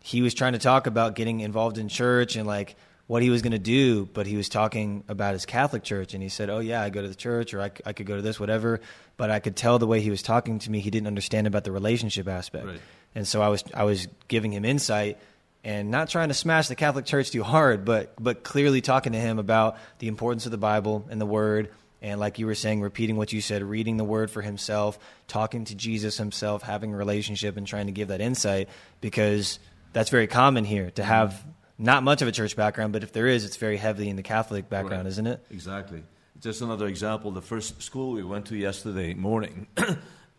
[0.00, 2.74] He was trying to talk about getting involved in church and like
[3.06, 6.14] what he was going to do, but he was talking about his Catholic church.
[6.14, 8.16] And he said, Oh, yeah, I go to the church or I, I could go
[8.16, 8.80] to this, whatever.
[9.22, 11.62] But I could tell the way he was talking to me, he didn't understand about
[11.62, 12.66] the relationship aspect.
[12.66, 12.80] Right.
[13.14, 15.16] And so I was, I was giving him insight
[15.62, 19.20] and not trying to smash the Catholic Church too hard, but but clearly talking to
[19.20, 22.80] him about the importance of the Bible and the Word, and like you were saying,
[22.80, 26.96] repeating what you said, reading the Word for himself, talking to Jesus himself, having a
[26.96, 28.68] relationship, and trying to give that insight
[29.00, 29.60] because
[29.92, 31.08] that's very common here to mm-hmm.
[31.08, 31.44] have
[31.78, 34.24] not much of a church background, but if there is, it's very heavily in the
[34.24, 35.10] Catholic background, Right.
[35.10, 35.46] isn't it?
[35.48, 36.02] Exactly.
[36.42, 37.30] Just another example.
[37.30, 39.68] The first school we went to yesterday morning,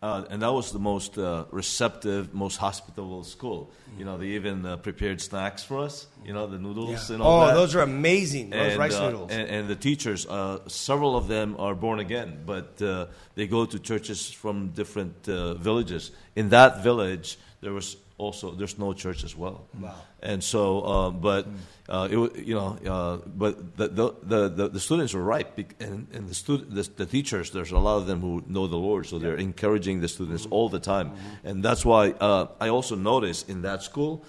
[0.04, 3.70] Uh, and that was the most uh, receptive, most hospitable school.
[3.98, 6.06] You know, they even uh, prepared snacks for us.
[6.26, 7.54] You know, the noodles and all Oh, that.
[7.54, 8.50] those are amazing.
[8.50, 9.30] Those and, rice uh, noodles.
[9.30, 13.64] And, and the teachers, uh, several of them are born again, but uh, they go
[13.64, 16.10] to churches from different uh, villages.
[16.36, 19.66] In that village, there was also there's no church as well.
[19.80, 19.94] Wow.
[20.22, 21.46] And so, uh, but
[21.88, 25.46] uh, it, you know, uh, but the the, the, the students were right,
[25.80, 27.50] and, and the, stud- the the teachers.
[27.50, 30.68] There's a lot of them who know the Lord, so they're encouraging the students all
[30.68, 31.12] the time,
[31.44, 34.22] and that's why uh, I also noticed in that school,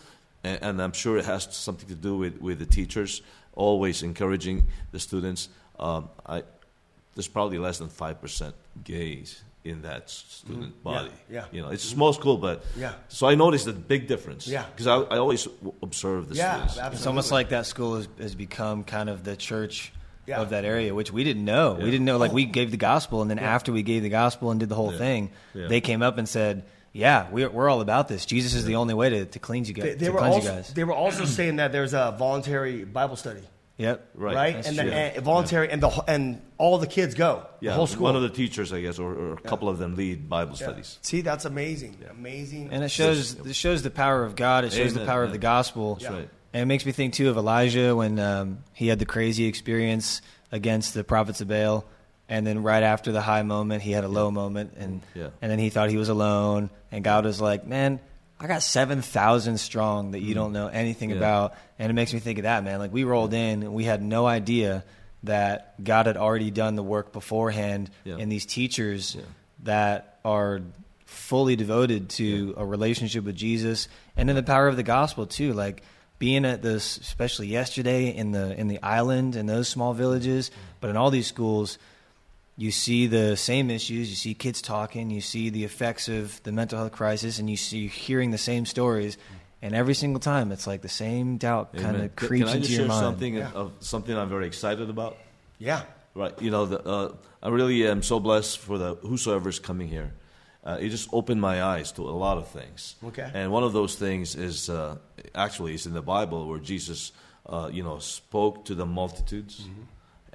[0.43, 3.21] and, and I'm sure it has something to do with with the teachers
[3.54, 5.50] always encouraging the students.
[5.80, 6.43] Um, I
[7.13, 11.10] there's probably less than five percent gays in that student body.
[11.10, 11.34] Mm-hmm.
[11.34, 11.45] yeah.
[11.51, 12.93] You know, it's a small school, but Yeah.
[13.10, 14.47] So I noticed a big difference.
[14.47, 14.65] Yeah.
[14.71, 15.47] because I, I always
[15.82, 16.73] observe the yeah, students.
[16.78, 16.97] absolutely.
[16.97, 19.91] It's almost like that school has, has become kind of the church
[20.28, 20.39] Yeah.
[20.41, 21.73] of that area, which we didn't know.
[21.73, 22.17] We didn't know.
[22.17, 24.75] Like we gave the gospel, and then after we gave the gospel and did the
[24.75, 24.97] whole Yeah.
[24.99, 25.67] thing, Yeah.
[25.67, 28.25] they came up and said, "Yeah, we're we're all about this.
[28.25, 29.84] Jesus is the only way to, to cleanse you guys.
[29.86, 32.15] They, they to were cleanse also, you guys." they were also saying that there's a
[32.17, 33.41] voluntary Bible study,
[33.78, 34.10] Yep.
[34.16, 34.36] Right.
[34.36, 34.56] right?
[34.56, 34.92] That's And, the, true.
[34.92, 37.46] and voluntary, and the and all the kids go.
[37.60, 38.04] yeah, the whole school.
[38.06, 40.68] one of the teachers, I guess, or, or a couple of them lead Bible Yeah.
[40.68, 40.98] studies.
[41.02, 41.98] See, that's amazing.
[42.10, 42.70] Amazing.
[42.72, 44.64] And it shows it shows the power of God.
[44.64, 45.96] It shows the Amen, power of the gospel.
[45.96, 46.30] That's right.
[46.54, 50.22] And it makes me think too of Elijah when um, he had the crazy experience
[50.54, 51.84] against the prophets of Baal,
[52.30, 55.32] and then right after the high moment, he had a low moment, and Yeah.
[55.42, 58.00] and then he thought he was alone, and God was like, "Man,
[58.39, 60.36] I got seven thousand strong that you mm.
[60.36, 61.12] don't know anything.
[61.12, 61.17] Yeah.
[61.17, 62.80] about," and it makes me think of that, man.
[62.80, 64.84] Like we rolled in, and we had no idea
[65.24, 68.17] that God had already done the work beforehand, Yeah.
[68.19, 69.24] and these teachers Yeah.
[69.63, 70.62] that are
[71.06, 75.54] fully devoted to a relationship with Jesus and in the power of the gospel too
[75.54, 75.84] like
[76.19, 80.54] being at this especially yesterday in the in the island in those small villages mm.
[80.82, 81.78] but in all these schools
[82.58, 86.52] you see the same issues you see kids talking you see the effects of the
[86.52, 89.18] mental health crisis and you see you're hearing the same stories
[89.62, 92.02] and every single time it's like the same doubt kind Amen.
[92.06, 93.52] of Can- creeps Can I into just your share mind something Yeah.
[93.54, 95.18] of something I'm very excited about?
[95.60, 95.82] yeah.
[96.18, 96.41] Right.
[96.41, 97.13] You know, the, uh,
[97.44, 100.13] I really am so blessed for the whosoever's coming here.
[100.63, 102.96] Uh, it just opened my eyes to a lot of things.
[103.04, 103.30] Okay.
[103.34, 104.96] And one of those things is uh,
[105.36, 107.12] actually it's in the Bible where Jesus,
[107.48, 109.82] uh, you know, spoke to the multitudes, Mm-hmm.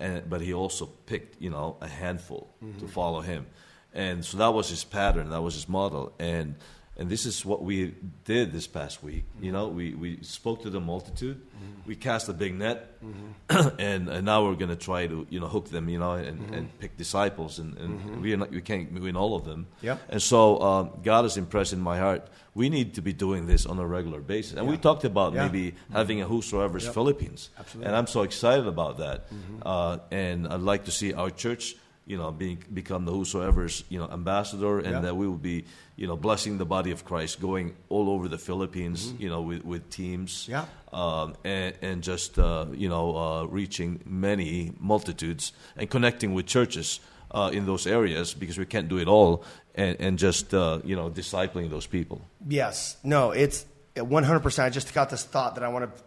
[0.01, 2.81] And but he also picked, you know, a handful Mm-hmm.
[2.81, 3.47] to follow him,
[3.95, 6.55] and so that was his pattern, that was his model, and
[7.01, 7.95] and this is what we
[8.27, 9.25] did this past week.
[9.41, 11.89] You know, we, we spoke to the multitude, mm-hmm.
[11.89, 13.69] we cast a big net, mm-hmm.
[13.81, 16.39] and, and now we're going to try to you know hook them, you know, and,
[16.55, 16.79] and mm-hmm.
[16.79, 19.67] pick disciples, and, and we are not, we can't win all of them.
[19.81, 19.99] Yep.
[20.11, 22.29] And so um, God is impressed in my heart.
[22.55, 25.47] We need to be doing this on a regular basis, and we talked about Yeah.
[25.47, 27.87] maybe having a whosoever's Philippines, Absolutely.
[27.87, 29.27] and I'm so excited about that.
[29.63, 31.77] Uh, and I'd like to see our church,
[32.11, 35.01] you know, being become the whosoever's you know ambassador, and Yeah.
[35.07, 35.65] that we will be
[36.01, 39.65] you know blessing the body of Christ, going all over the Philippines, you know, with
[39.65, 40.65] with teams, Yeah.
[40.93, 47.01] um, and, and just uh, you know uh, reaching many multitudes and connecting with churches
[47.37, 49.45] uh, in those areas because we can't do it all,
[49.75, 52.19] and, and just uh, you know discipling those people.
[52.49, 52.97] Yes.
[53.05, 54.65] No, it's 100%.
[54.65, 56.03] I just got this thought that I want to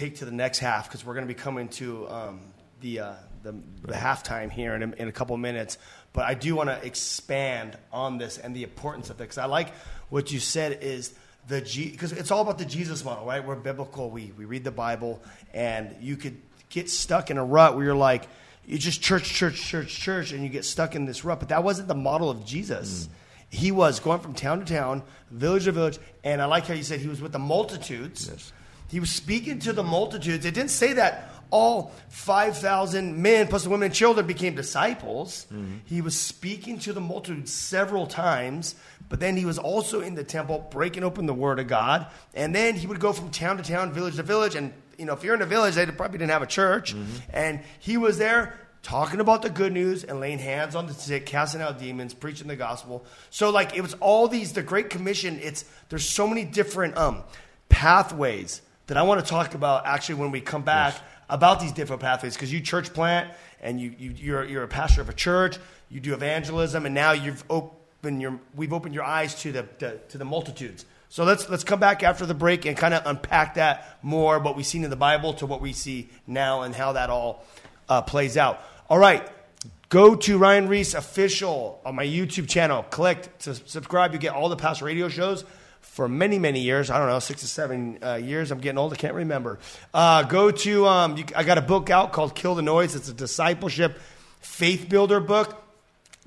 [0.00, 2.40] take to the next half because we're going to be coming to um,
[2.80, 3.12] the, uh,
[3.48, 5.78] the, the halftime here in a, in a couple minutes.
[6.12, 9.46] But I do want to expand on this and the importance of it because I
[9.46, 9.74] like
[10.10, 11.14] what you said is
[11.48, 13.44] the because it's all about the Jesus model, right?
[13.44, 14.10] We're biblical.
[14.10, 15.22] We, we read the Bible,
[15.54, 16.36] and you could
[16.68, 18.28] get stuck in a rut where you're like,
[18.66, 21.40] you just church, church, church, church, and you get stuck in this rut.
[21.40, 23.06] But that wasn't the model of Jesus.
[23.06, 23.10] Mm.
[23.50, 26.82] He was going from town to town, village to village, and I like how you
[26.82, 28.28] said he was with the multitudes.
[28.30, 28.52] Yes.
[28.88, 30.44] He was speaking to the multitudes.
[30.44, 35.46] It didn't say that all 5,000 men plus the women and children became disciples.
[35.84, 38.74] He was speaking to the multitude several times,
[39.08, 42.06] but then he was also in the temple breaking open the word of God.
[42.34, 44.54] And then he would go from town to town, village to village.
[44.54, 46.94] And, you know, if you're in a village, they probably didn't have a church.
[47.32, 51.26] And he was there talking about the good news and laying hands on the sick,
[51.26, 53.04] casting out demons, preaching the gospel.
[53.30, 55.38] So like it was all these the Great Commission.
[55.42, 57.22] It's there's so many different um,
[57.68, 60.94] pathways that I want to talk about actually when we come back
[61.28, 65.00] about these different pathways because you church plant and you, you you're you're a pastor
[65.00, 65.58] of a church,
[65.90, 70.00] you do evangelism, and now you've opened your we've opened your eyes to the, the
[70.08, 70.84] to the multitudes.
[71.10, 74.56] So let's let's come back after the break and kind of unpack that more what
[74.56, 77.44] we've seen in the Bible to what we see now and how that all
[77.88, 78.60] uh, plays out.
[78.88, 79.26] All right.
[79.90, 82.82] Go to Ryan Ries official on my YouTube channel.
[82.82, 84.12] Click to subscribe.
[84.12, 85.44] You get all the past radio shows
[85.88, 86.90] for many, many years.
[86.90, 88.50] I don't know, six to seven uh, years.
[88.52, 88.92] I'm getting old.
[88.92, 89.58] I can't remember.
[89.92, 92.94] Uh, go to, um, you, I got a book out called Kill the Noise.
[92.94, 93.98] It's a discipleship
[94.40, 95.64] faith builder book.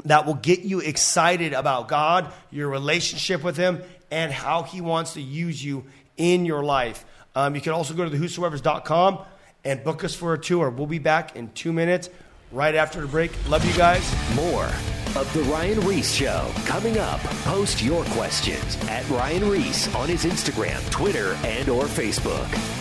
[0.05, 5.13] that will get you excited about God, your relationship with Him, and how He wants
[5.13, 5.85] to use you
[6.17, 7.05] in your life.
[7.35, 9.19] Um, you can also go to the whosoever's.com
[9.63, 10.69] and book us for a tour.
[10.69, 12.09] We'll be back in two minutes
[12.51, 13.31] right after the break.
[13.47, 14.03] Love you guys.
[14.35, 14.69] More
[15.15, 17.19] of The Ryan Ries Show coming up.
[17.43, 22.80] Post your questions at Ryan Ries on his Instagram, Twitter, and or Facebook.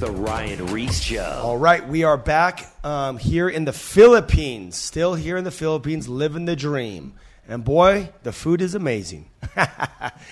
[0.00, 1.40] the Ryan Ries Show.
[1.44, 4.74] All right, we are back um, here in the Philippines.
[4.74, 7.12] Still here in the Philippines, living the dream.
[7.46, 9.28] And boy, the food is amazing.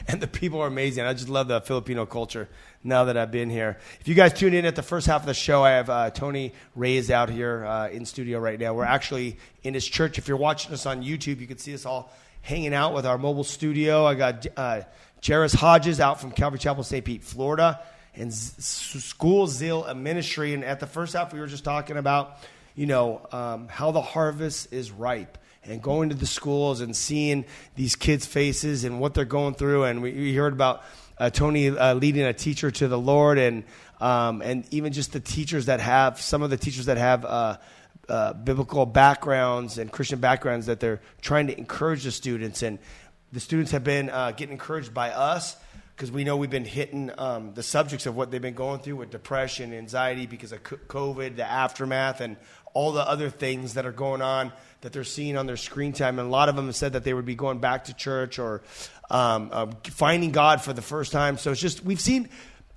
[0.09, 1.04] and the people are amazing.
[1.04, 2.48] I just love the Filipino culture
[2.83, 3.76] now that I've been here.
[4.00, 6.11] If you guys tune in at the first half of the show, I have uh,
[6.12, 8.72] Tony Reyes out here uh, in studio right now.
[8.72, 10.16] We're actually in his church.
[10.16, 13.18] If you're watching us on YouTube, you can see us all hanging out with our
[13.18, 14.07] mobile studio.
[14.07, 14.81] I got uh,
[15.22, 17.04] Jairus Hodges out from Calvary Chapel, St.
[17.04, 17.81] Pete, Florida,
[18.18, 20.54] and School Zeal and Ministry.
[20.54, 22.38] And at the first half, we were just talking about,
[22.74, 27.44] you know, um, how the harvest is ripe and going to the schools and seeing
[27.76, 29.85] these kids' faces and what they're going through.
[29.85, 30.83] And we, we heard about
[31.18, 33.64] uh, Tony uh, leading a teacher to the Lord, and
[34.00, 37.24] um, and even just the teachers that have some of the teachers that have.
[37.24, 37.57] Uh,
[38.09, 42.78] uh, biblical backgrounds and Christian backgrounds that they're trying to encourage the students, and
[43.33, 45.59] the students have been uh, getting encouraged by us
[45.98, 48.94] because we know we've been hitting um, the subjects of what they've been going through
[48.94, 52.37] with depression, anxiety because of COVID, the aftermath, and
[52.72, 56.20] all the other things that are going on that they're seeing on their screen time.
[56.20, 58.38] And a lot of them have said that they would be going back to church
[58.38, 58.62] or
[59.11, 61.36] um, uh, finding God for the first time.
[61.36, 62.28] So it's just, we've seen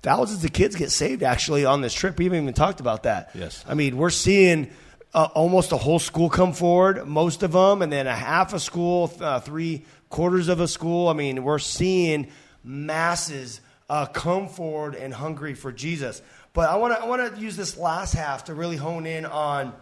[0.02, 2.18] thousands of kids get saved actually on this trip.
[2.18, 3.30] We haven't even talked about that.
[3.36, 3.64] Yes.
[3.68, 4.68] I mean, we're seeing
[5.14, 8.58] uh, almost a whole school come forward, most of them, and then a half a
[8.58, 11.06] school, uh, three quarters of a school.
[11.06, 12.26] I mean, we're seeing
[12.64, 16.22] masses uh, come forward and hungry for Jesus.
[16.52, 19.24] But I want to I want to use this last half to really hone in
[19.24, 19.72] on,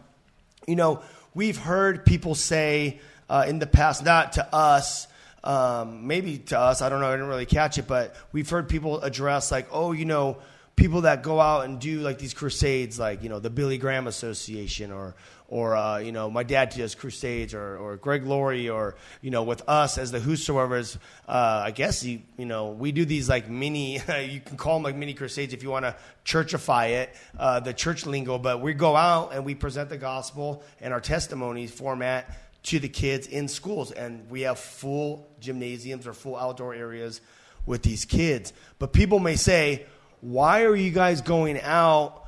[0.66, 1.02] you know,
[1.34, 5.06] we've heard people say uh, in the past, not to us,
[5.42, 8.68] um, maybe to us, I don't know, I didn't really catch it, but we've heard
[8.68, 10.38] people address like, oh, you know,
[10.80, 14.06] people that go out and do like these crusades, like you know the Billy Graham
[14.06, 15.14] Association, or
[15.50, 19.42] or uh, you know my dad does crusades, or or Greg Laurie, or you know
[19.42, 20.96] with us as the Whosoevers.
[21.28, 23.94] Uh, I guess you you know we do these like mini.
[24.30, 27.74] you can call them like mini crusades if you want to churchify it, uh, the
[27.74, 28.38] church lingo.
[28.38, 32.88] But we go out and we present the gospel and our testimonies format to the
[32.88, 37.20] kids in schools, and we have full gymnasiums or full outdoor areas
[37.66, 38.52] with these kids.
[38.78, 39.86] But people may say,
[40.20, 42.19] why are you guys going out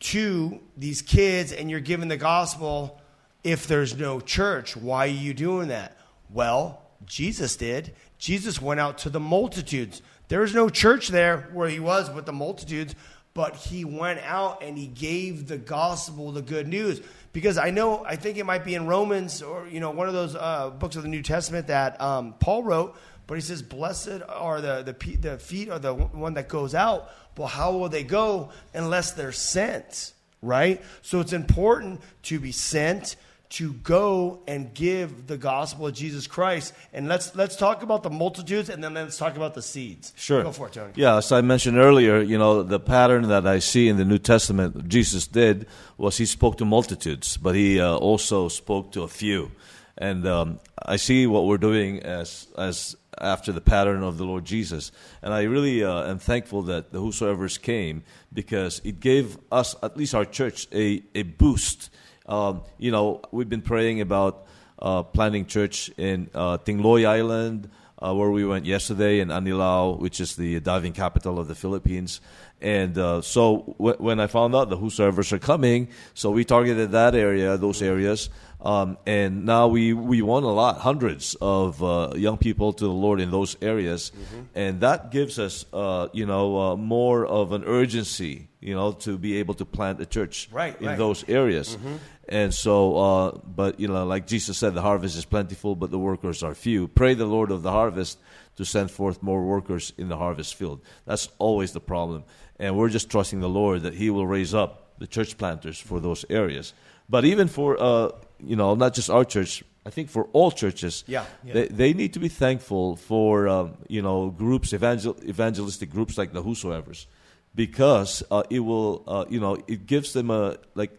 [0.00, 3.00] to these kids and you're giving the gospel
[3.44, 4.76] if there's no church?
[4.76, 5.96] Why are you doing that?
[6.30, 7.94] Well, Jesus did.
[8.18, 10.02] Jesus went out to the multitudes.
[10.28, 12.94] There was no church there where he was with the multitudes,
[13.34, 17.00] but he went out and he gave the gospel the good news.
[17.32, 20.14] Because I know, I think it might be in Romans or you know one of
[20.14, 22.96] those uh, books of the New Testament that um, Paul wrote.
[23.28, 27.10] But he says, "Blessed are the, the the feet are the one that goes out,
[27.36, 30.12] well, how will they go unless they're sent?
[30.42, 30.82] Right?
[31.02, 33.16] So it's important to be sent
[33.50, 36.74] to go and give the gospel of Jesus Christ.
[36.92, 40.12] And let's let's talk about the multitudes and then let's talk about the seeds.
[40.16, 40.42] Sure.
[40.42, 40.92] Go for it, Tony.
[40.96, 44.18] Yeah, as I mentioned earlier, you know, the pattern that I see in the New
[44.18, 45.66] Testament Jesus did
[45.96, 49.50] was he spoke to multitudes, but he uh, also spoke to a few.
[49.96, 54.44] And um, I see what we're doing as as after the pattern of the Lord
[54.44, 54.92] Jesus.
[55.22, 58.02] And I really uh, am thankful that the Whosoevers came
[58.32, 61.90] because it gave us, at least our church, a, a boost.
[62.26, 64.46] Um, you know, we've been praying about
[64.78, 70.20] uh, planting church in uh, Tingloy Island, uh, where we went yesterday, in Anilao, which
[70.20, 72.20] is the diving capital of the Philippines.
[72.60, 76.92] And uh, so w- when I found out the Whosoevers are coming, so we targeted
[76.92, 78.30] that area, those areas.
[78.60, 82.90] Um, and now we, we won a lot, hundreds of uh, young people to the
[82.90, 84.40] Lord in those areas, mm-hmm.
[84.56, 89.16] and that gives us, uh, you know, uh, more of an urgency, you know, to
[89.16, 90.98] be able to plant a church right, in right.
[90.98, 91.76] those areas.
[91.76, 91.96] Mm-hmm.
[92.28, 95.98] And so, uh, but you know, like Jesus said, the harvest is plentiful, but the
[95.98, 96.88] workers are few.
[96.88, 98.18] Pray the Lord of the harvest
[98.56, 100.80] to send forth more workers in the harvest field.
[101.06, 102.24] That's always the problem,
[102.58, 106.00] and we're just trusting the Lord that He will raise up the church planters for
[106.00, 106.74] those areas.
[107.08, 109.64] But even for uh, you know, not just our church.
[109.86, 111.54] I think for all churches, yeah, yeah.
[111.54, 116.32] They, they need to be thankful for um, you know groups, evangel- evangelistic groups like
[116.32, 117.06] the Whosoevers,
[117.54, 120.92] because uh, it will uh, you know it gives them a like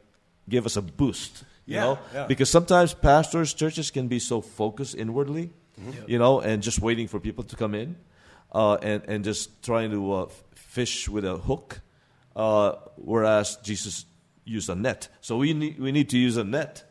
[0.47, 1.43] give us a boost.
[1.66, 2.26] You yeah, know, yeah.
[2.26, 6.10] because sometimes pastors, churches can be so focused inwardly, mm-hmm.
[6.10, 7.95] you know, and just waiting for people to come in,
[8.53, 10.26] uh, and and just trying to uh,
[10.70, 11.82] fish with a hook,
[12.36, 14.05] uh, whereas Jesus
[14.45, 15.09] used a net.
[15.20, 16.84] So we need we need to use a net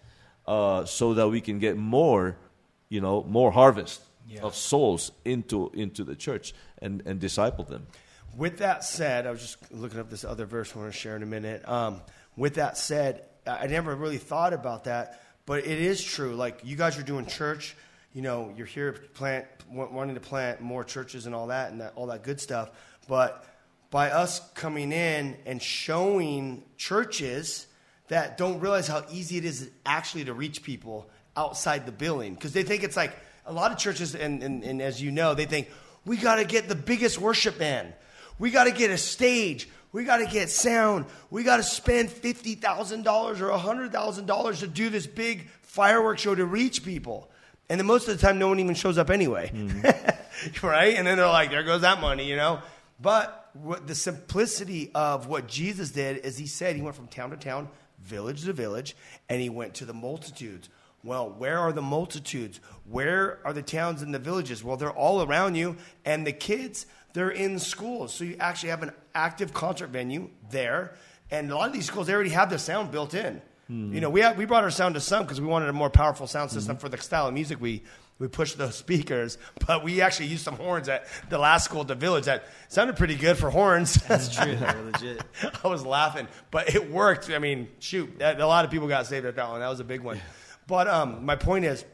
[0.47, 2.37] uh, so that we can get more,
[2.89, 4.41] you know, more harvest yeah.
[4.41, 7.87] of souls into into the church and and disciple them.
[8.37, 11.17] With that said, I was just looking up this other verse I want to share
[11.17, 11.67] in a minute.
[11.69, 12.03] Um,
[12.37, 16.35] with that said, I never really thought about that, but it is true.
[16.35, 17.77] Like you guys are doing church,
[18.13, 21.93] you know, you're here plant wanting to plant more churches and all that and that,
[21.95, 22.71] all that good stuff.
[23.09, 23.45] But
[23.91, 27.67] by us coming in and showing churches
[28.09, 32.53] that don't realize how easy it is actually to reach people outside the building because
[32.53, 33.17] they think it's like
[33.47, 35.71] a lot of churches, and, and, and as you know, they think
[36.05, 37.93] we got to get the biggest worship band,
[38.39, 42.11] we got to get a stage, we got to get sound, we got to spend
[42.11, 46.85] fifty thousand dollars or hundred thousand dollars to do this big fireworks show to reach
[46.85, 47.31] people.
[47.71, 50.67] And then most of the time, no one even shows up anyway, mm-hmm.
[50.67, 50.97] right?
[50.97, 52.61] And then they're like, "There goes that money," you know.
[53.01, 53.38] But
[53.87, 57.69] the simplicity of what Jesus did is he said he went from town to town,
[58.03, 58.97] village to village,
[59.29, 60.69] and he went to the multitudes.
[61.05, 62.61] Well, where are the multitudes?
[62.85, 64.65] Where are the towns and the villages?
[64.65, 68.13] Well, they're all around you, and the kids, they're in schools.
[68.13, 70.95] So you actually have an active concert venue there,
[71.31, 73.41] and a lot of these schools, they already have the sound built in.
[73.71, 73.95] Mm-hmm.
[73.95, 76.27] You know, we, we brought our sound to some because we wanted a more powerful
[76.27, 76.81] sound system mm-hmm.
[76.81, 77.83] for the style of music we
[78.19, 81.89] we pushed those speakers, but we actually used some horns at the last school at
[81.89, 83.95] the village that sounded pretty good for horns.
[83.95, 84.57] That's true.
[84.85, 85.23] legit.
[85.65, 87.31] I was laughing, but it worked.
[87.31, 89.61] I mean, shoot, a lot of people got saved at that one.
[89.61, 90.21] That was a big one.
[90.67, 91.85] But um, my point is,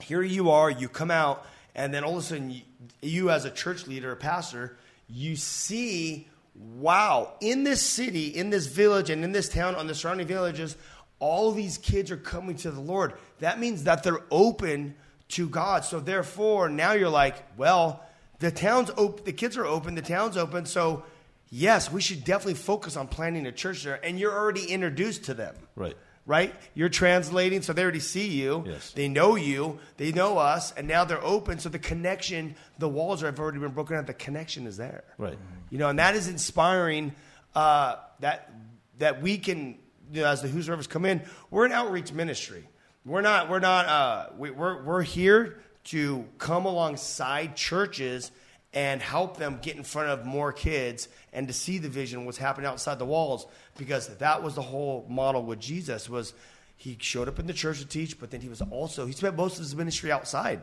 [0.00, 2.62] here you are, you come out, and then all of a sudden, you,
[3.00, 4.76] you as a church leader, a pastor,
[5.08, 9.94] you see, wow, in this city, in this village, and in this town, on the
[9.94, 10.76] surrounding villages,
[11.20, 13.14] all these kids are coming to the Lord.
[13.40, 14.94] That means that they're open
[15.28, 15.84] to God.
[15.84, 18.04] So therefore, now you're like, well,
[18.40, 19.24] The town's open.
[19.24, 19.94] The kids are open.
[19.94, 20.64] The town's open.
[20.66, 21.02] So,
[21.50, 23.98] yes, we should definitely focus on planting a church there.
[24.04, 25.54] And you're already introduced to them.
[25.74, 25.96] Right.
[26.24, 26.54] Right?
[26.74, 28.62] You're translating, so they already see you.
[28.66, 28.92] Yes.
[28.92, 29.80] They know you.
[29.96, 31.58] They know us, and now they're open.
[31.58, 34.06] So the connection, the walls have already been broken out.
[34.06, 35.04] The connection is there.
[35.16, 35.38] Right.
[35.70, 37.14] You know, and that is inspiring.
[37.54, 38.52] Uh, that
[38.98, 39.78] that we can,
[40.12, 42.68] you know, as the Whosoevers come in, we're an outreach ministry.
[43.08, 43.48] We're not.
[43.48, 43.86] We're not.
[43.86, 48.30] Uh, we, we're we're here to come alongside churches
[48.74, 52.36] and help them get in front of more kids and to see the vision what's
[52.36, 53.46] happening outside the walls
[53.78, 56.34] because that was the whole model with Jesus was
[56.76, 59.36] he showed up in the church to teach but then he was also he spent
[59.36, 60.60] most of his ministry outside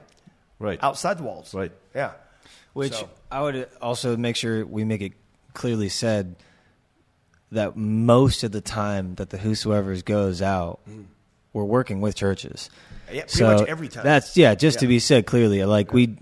[0.60, 0.78] Right.
[0.84, 1.72] outside the walls Right.
[1.96, 2.12] yeah
[2.74, 5.14] Which So- I would also make sure we make it
[5.54, 6.36] clearly said
[7.52, 10.80] that most of the time that the Whosoevers goes out,
[11.56, 12.70] we're working with churches.
[13.08, 14.04] Yeah, pretty so much every time.
[14.04, 15.64] That's yeah, just to be said clearly.
[15.64, 16.18] Like we,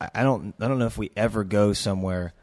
[0.00, 2.34] I I don't, I don't know if we ever go somewhere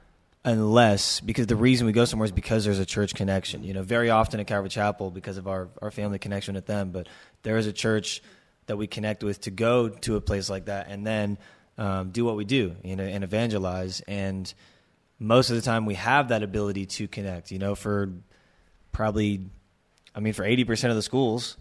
[0.45, 3.63] unless because the reason we go somewhere is because there's a church connection.
[3.63, 6.91] You know, very often at Calvary Chapel because of our our family connection with them,
[6.91, 7.09] but
[7.43, 8.23] there is a church
[8.67, 11.37] that we connect with to go to a place like that and then
[11.77, 13.99] um, do what we do, you know, and evangelize.
[14.07, 14.51] And
[15.19, 17.51] most of the time, we have that ability to connect.
[17.51, 18.13] You know, for
[18.93, 19.49] probably,
[20.15, 21.57] I mean, for eighty percent of the schools,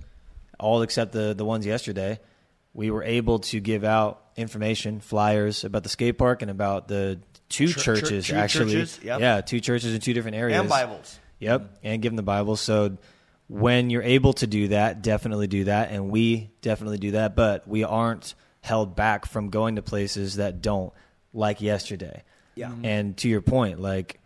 [0.62, 2.18] all except the the ones yesterday,
[2.74, 7.20] we were able to give out information, flyers about the skate park and about the
[7.48, 8.72] two Chur- chur- churches two actually.
[8.72, 9.20] churches, yep.
[9.20, 12.56] Yeah, two churches in two different areas and bibles Yep, and give them the Bible.
[12.56, 12.96] So
[13.48, 17.34] when you're able to do that, definitely do that, and we definitely do that.
[17.36, 20.92] But we aren't held back from going to places that don't,
[21.34, 22.22] like yesterday.
[22.54, 22.68] Yeah.
[22.68, 22.84] Mhm.
[22.86, 24.20] And to your point, like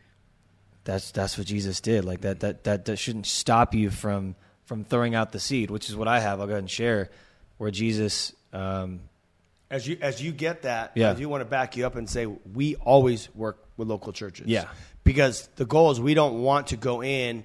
[0.84, 2.04] that's that's what Jesus did.
[2.04, 4.36] Like that that that, that shouldn't stop you from
[4.66, 6.40] from throwing out the seed, which is what I have.
[6.40, 7.10] I'll go ahead and share
[7.58, 8.32] where Jesus.
[8.52, 9.00] Um,
[9.70, 11.10] as you as you get that Yeah.
[11.10, 14.46] I do want to back you up and say we always work with local churches
[14.46, 14.66] Yeah.
[15.02, 17.42] because the goal is we don't want to go in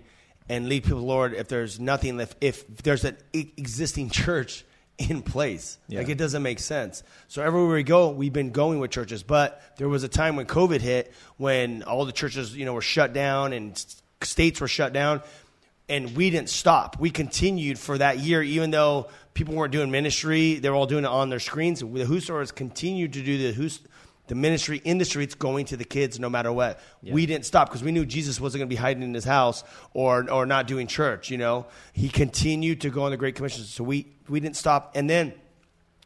[0.48, 4.64] and lead people Lord if there's nothing if if there's an existing church
[5.00, 6.00] in place Yeah.
[6.00, 9.60] like it doesn't make sense so everywhere we go we've been going with churches but
[9.78, 13.14] there was a time when COVID hit when all the churches you know were shut
[13.14, 13.84] down and
[14.22, 15.22] states were shut down
[15.92, 17.00] and we didn't stop.
[17.00, 21.04] We continued for that year, even though people weren't doing ministry; they were all doing
[21.04, 21.82] it on their screens.
[21.82, 23.82] The Whosoevers continued to do the Whos,
[24.28, 26.80] the ministry in the streets, going to the kids no matter what.
[27.04, 29.66] We didn't stop because we knew Jesus wasn't going to be hiding in his house
[29.94, 31.30] or or not doing church.
[31.30, 34.94] You know, he continued to go on the Great Commission, so we we didn't stop.
[34.96, 35.34] And then,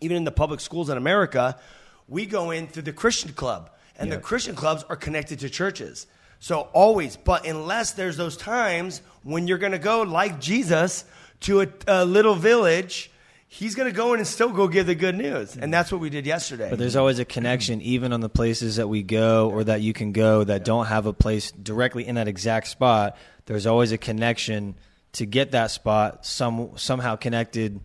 [0.02, 1.60] even in the public schools in America,
[2.08, 3.70] we go in through the Christian club,
[4.00, 6.08] and the Christian clubs are connected to churches.
[6.40, 11.06] So always, but unless there's those times when you're going to go like Jesus
[11.42, 13.12] to a, a little village,
[13.48, 16.02] he's going to go in and still go give the good news, and that's what
[16.02, 16.70] we did yesterday.
[16.70, 19.94] But there's always a connection, even on the places that we go or that you
[19.94, 23.18] can go that don't have a place directly in that exact spot.
[23.46, 24.76] There's always a connection
[25.14, 27.80] to get that spot some somehow connected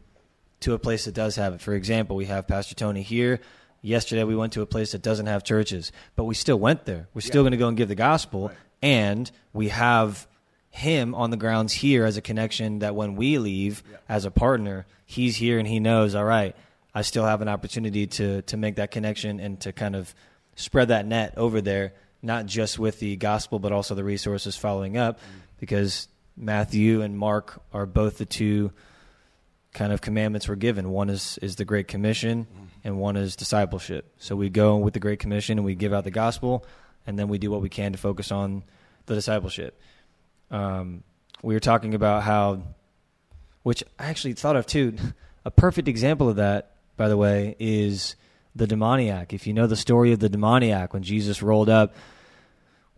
[0.60, 1.60] to a place that does have it.
[1.60, 3.40] For example, we have Pastor Tony here.
[3.82, 7.08] Yesterday, we went to a place that doesn't have churches, but we still went there.
[7.14, 8.50] We're still going to go and give the gospel,
[8.82, 10.26] and we have
[10.70, 14.86] him on the grounds here as a connection that when we leave as a partner,
[15.04, 16.54] he's here and he knows, all right,
[16.94, 20.14] I still have an opportunity to to make that connection and to kind of
[20.56, 24.96] spread that net over there, not just with the gospel, but also the resources following
[24.96, 25.22] up, mm.
[25.58, 28.72] because Matthew and Mark are both the two
[29.72, 30.90] kind of commandments we're given.
[30.90, 32.46] One is is the Great Commission,
[32.84, 34.12] and one is discipleship.
[34.18, 36.64] So we go with the Great Commission and we give out the gospel,
[37.06, 38.64] and then we do what we can to focus on
[39.06, 39.80] the discipleship.
[40.50, 41.04] Um,
[41.42, 42.62] we were talking about how,
[43.62, 44.96] which I actually thought of too.
[45.44, 48.14] A perfect example of that, by the way, is
[48.54, 49.32] the demoniac.
[49.32, 51.94] If you know the story of the demoniac, when Jesus rolled up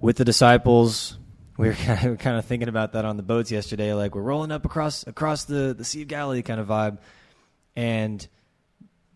[0.01, 1.19] with the disciples,
[1.59, 3.93] we were kind of, kind of thinking about that on the boats yesterday.
[3.95, 6.99] Like we're rolling up across across the the Sea of Galilee kind of vibe,
[7.77, 8.27] and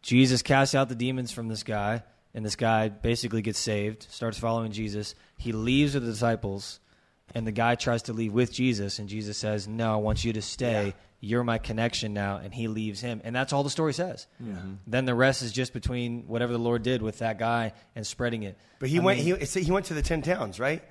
[0.03, 2.03] Jesus casts out the demons from this guy,
[2.35, 5.15] and this guy basically gets saved, starts following Jesus.
[5.37, 6.81] He leaves with the disciples,
[7.35, 10.33] and the guy tries to leave with Jesus, and Jesus says, "No, I want you
[10.35, 10.95] to stay.
[11.21, 14.27] You're my connection now." And he leaves him, and that's all the story says.
[14.43, 14.75] Mm-hmm.
[14.87, 18.45] Then the rest is just between whatever the Lord did with that guy and spreading
[18.45, 18.57] it.
[18.79, 19.25] but he I went.
[19.25, 20.83] mean- he he went to the ten towns, right?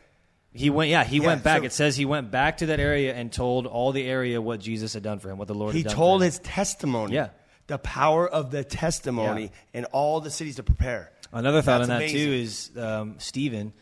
[0.55, 1.59] He went, yeah, he Yeah, went back.
[1.59, 4.59] so- it says he went back to that area and told all the area what
[4.59, 5.95] Jesus had done for him, what the Lord He had done.
[5.95, 6.31] told for him.
[6.31, 7.13] his testimony.
[7.15, 7.29] Yeah.
[7.67, 9.43] the power of the testimony
[9.73, 9.79] Yeah.
[9.79, 11.11] in all the cities to prepare.
[11.33, 12.25] Another thought That's on that amazing.
[12.27, 13.73] too is um, Stephen,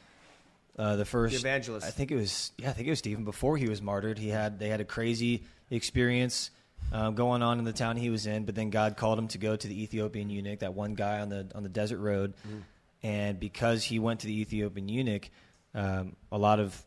[0.79, 1.85] uh, the first The evangelist.
[1.85, 4.17] I think it was yeah, I think it was Stephen before he was martyred.
[4.17, 6.49] He had they had a crazy experience
[6.93, 9.37] um, going on in the town he was in, but then God called him to
[9.37, 12.61] go to the Ethiopian eunuch, that one guy on the on the desert road, Mm.
[13.03, 15.29] and because he went to the Ethiopian eunuch,
[15.75, 16.79] um, a lot of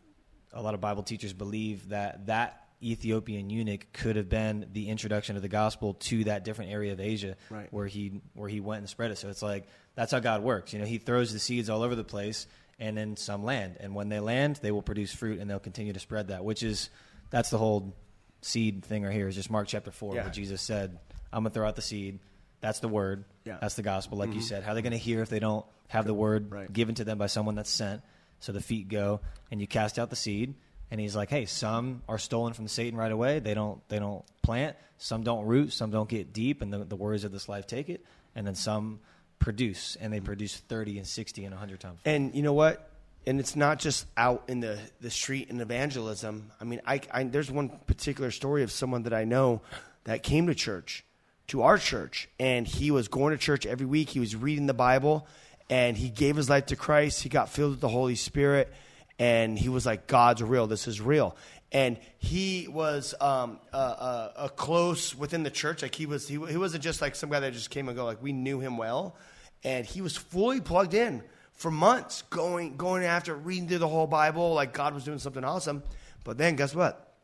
[0.52, 5.34] a lot of Bible teachers believe that that Ethiopian eunuch could have been the introduction
[5.36, 7.72] of the gospel to that different area of Asia Right.
[7.72, 9.16] where he where he went and spread it.
[9.18, 10.72] So it's like that's how God works.
[10.72, 12.46] You know, He throws the seeds all over the place,
[12.78, 13.76] and then some land.
[13.80, 16.44] And when they land, they will produce fruit, and they'll continue to spread that.
[16.44, 16.90] Which is
[17.30, 17.94] that's the whole
[18.42, 19.26] seed thing right here.
[19.28, 20.22] Is just Mark chapter four, Yeah.
[20.24, 20.98] where Jesus said,
[21.32, 22.20] "I'm gonna throw out the seed."
[22.60, 23.24] That's the word.
[23.44, 23.58] Yeah.
[23.60, 24.44] That's the gospel, like you Mhm.
[24.44, 24.62] said.
[24.64, 26.72] How are they going to hear if they don't have the word Right.
[26.72, 28.02] given to them by someone that's sent?
[28.40, 29.20] So the feet go,
[29.50, 30.54] and you cast out the seed.
[30.90, 33.40] And he's like, "Hey, some are stolen from Satan right away.
[33.40, 33.80] They don't.
[33.88, 34.76] They don't plant.
[34.98, 35.72] Some don't root.
[35.72, 38.04] Some don't get deep, and the, the words of this life take it.
[38.34, 39.00] And then some
[39.38, 41.98] produce, and they produce thirty and sixty and hundred times.
[42.04, 42.90] And you know what?
[43.26, 46.52] And it's not just out in the, the street in evangelism.
[46.60, 49.62] I mean, I, I, there's one particular story of someone that I know
[50.04, 51.04] that came to church,
[51.48, 54.10] to our church, and he was going to church every week.
[54.10, 55.26] He was reading the Bible,
[55.68, 57.22] and he gave his life to Christ.
[57.22, 58.72] He got filled with the Holy Spirit,
[59.18, 60.66] and he was like, God's real.
[60.66, 61.36] This is real.
[61.72, 65.82] And he was um, uh, uh, uh, close within the church.
[65.82, 68.04] Like he was, he, he wasn't just like some guy that just came and go.
[68.04, 69.16] Like we knew him well,
[69.64, 71.22] and he was fully plugged in
[71.54, 74.54] for months, going going after reading through the whole Bible.
[74.54, 75.82] Like God was doing something awesome.
[76.22, 77.14] But then guess what?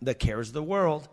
[0.00, 1.08] The cares of the world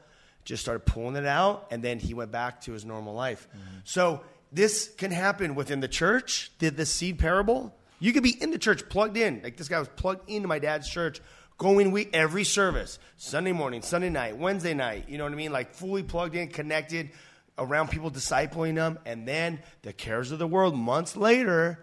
[0.46, 3.48] just started pulling it out, and then he went back to his normal life.
[3.84, 4.22] So
[4.52, 6.52] this can happen within the church.
[6.60, 7.76] Did the seed parable?
[8.00, 9.42] You could be in the church, plugged in.
[9.44, 11.20] Like this guy was plugged into my dad's church,
[11.58, 15.06] going week every service, Sunday morning, Sunday night, Wednesday night.
[15.10, 15.52] You know what I mean?
[15.52, 17.10] Like fully plugged in, connected,
[17.58, 20.76] around people, discipling them, and then the cares of the world.
[20.76, 21.80] Months later,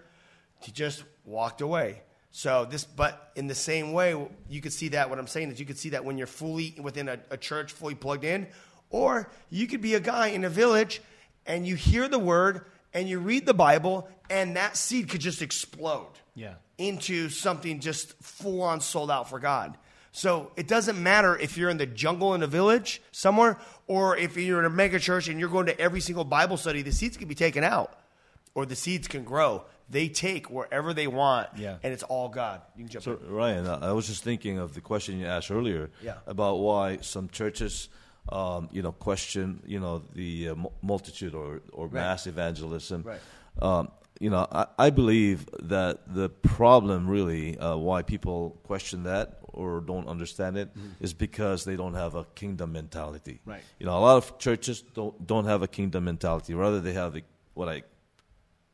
[0.61, 2.03] he just walked away.
[2.31, 5.11] So this, but in the same way, you could see that.
[5.11, 7.73] What I'm saying is, you could see that when you're fully within a, a church,
[7.73, 8.49] fully plugged in,
[8.91, 11.01] or you could be a guy in a village,
[11.47, 15.43] and you hear the word, and you read the Bible, and that seed could just
[15.43, 16.55] explode Yeah.
[16.79, 19.77] into something just full on sold out for God.
[20.13, 24.37] So it doesn't matter if you're in the jungle in a village somewhere, or if
[24.37, 27.17] you're in a mega church and you're going to every single Bible study, the seeds
[27.17, 27.99] can be taken out,
[28.55, 29.65] or the seeds can grow.
[29.91, 31.77] They take wherever they want, Yeah.
[31.83, 32.63] and it's all God.
[32.77, 33.31] You can jump So, in.
[33.31, 36.15] Ryan, I I was just thinking of the question you asked earlier Yeah.
[36.29, 37.89] about why some churches,
[38.31, 43.03] um, you know, question, you know, the uh, multitude or, or mass evangelism.
[43.03, 43.21] Right.
[43.61, 49.39] Um, you know, I, I believe that the problem really uh, why people question that
[49.43, 50.71] or don't understand it
[51.01, 53.41] is because they don't have a kingdom mentality.
[53.43, 53.51] Mm-hmm.
[53.51, 53.63] Right.
[53.79, 56.55] You know, a lot of churches don't don't have a kingdom mentality.
[56.55, 57.23] Rather, they have the,
[57.55, 57.83] what I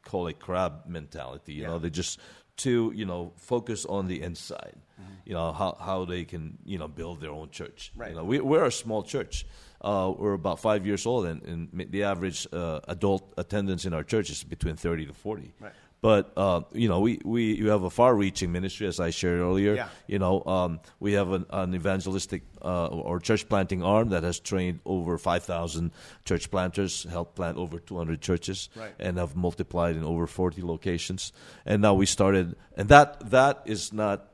[0.05, 1.55] call a crab mentality.
[1.55, 2.21] You know, they just
[2.63, 4.77] to you know focus on the inside.
[5.25, 7.93] You know how how they can you know build their own church.
[7.97, 8.11] Right.
[8.11, 9.47] You know, we, we're a small church.
[9.81, 14.03] Uh, we're about five years old, and, and the average uh, adult attendance in our
[14.03, 15.53] church is between thirty to forty.
[15.61, 15.73] Right.
[16.03, 19.75] But uh, you know, we, we you have a far-reaching ministry, as I shared earlier.
[19.75, 19.89] Yeah.
[20.07, 24.41] You know, um, we have an, an evangelistic uh, or church planting arm that has
[24.41, 25.93] trained over five thousand
[26.25, 28.95] church planters, helped plant over two hundred churches, Right.
[28.99, 31.33] and have multiplied in over forty locations.
[31.67, 34.27] And now we started, and that that is not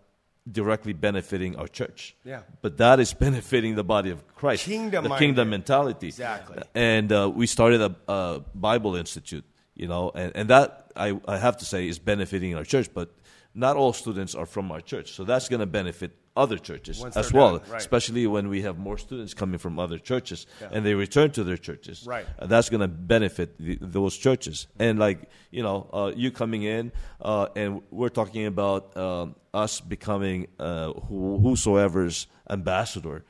[0.50, 2.14] directly benefiting our church.
[2.24, 2.42] Yeah.
[2.62, 4.64] But that is benefiting the body of Christ.
[4.64, 6.06] Kingdom the kingdom mentality.
[6.06, 6.62] Exactly.
[6.76, 9.44] And uh, we started a, a Bible Institute,
[9.74, 13.10] you know, and, and that I, I have to say is benefiting our church, but
[13.54, 15.12] not all students are from our church.
[15.12, 17.80] So that's going to benefit other churches Once as well, done, right.
[17.80, 21.56] especially when we have more students coming from other churches and they return to their
[21.56, 22.04] churches.
[22.06, 22.26] Right.
[22.38, 24.66] Uh, that's going to benefit the, those churches.
[24.78, 26.92] And like, you know, uh, you coming in
[27.22, 33.24] uh, and we're talking about um, us becoming uh, who, Whosoevers ambassador.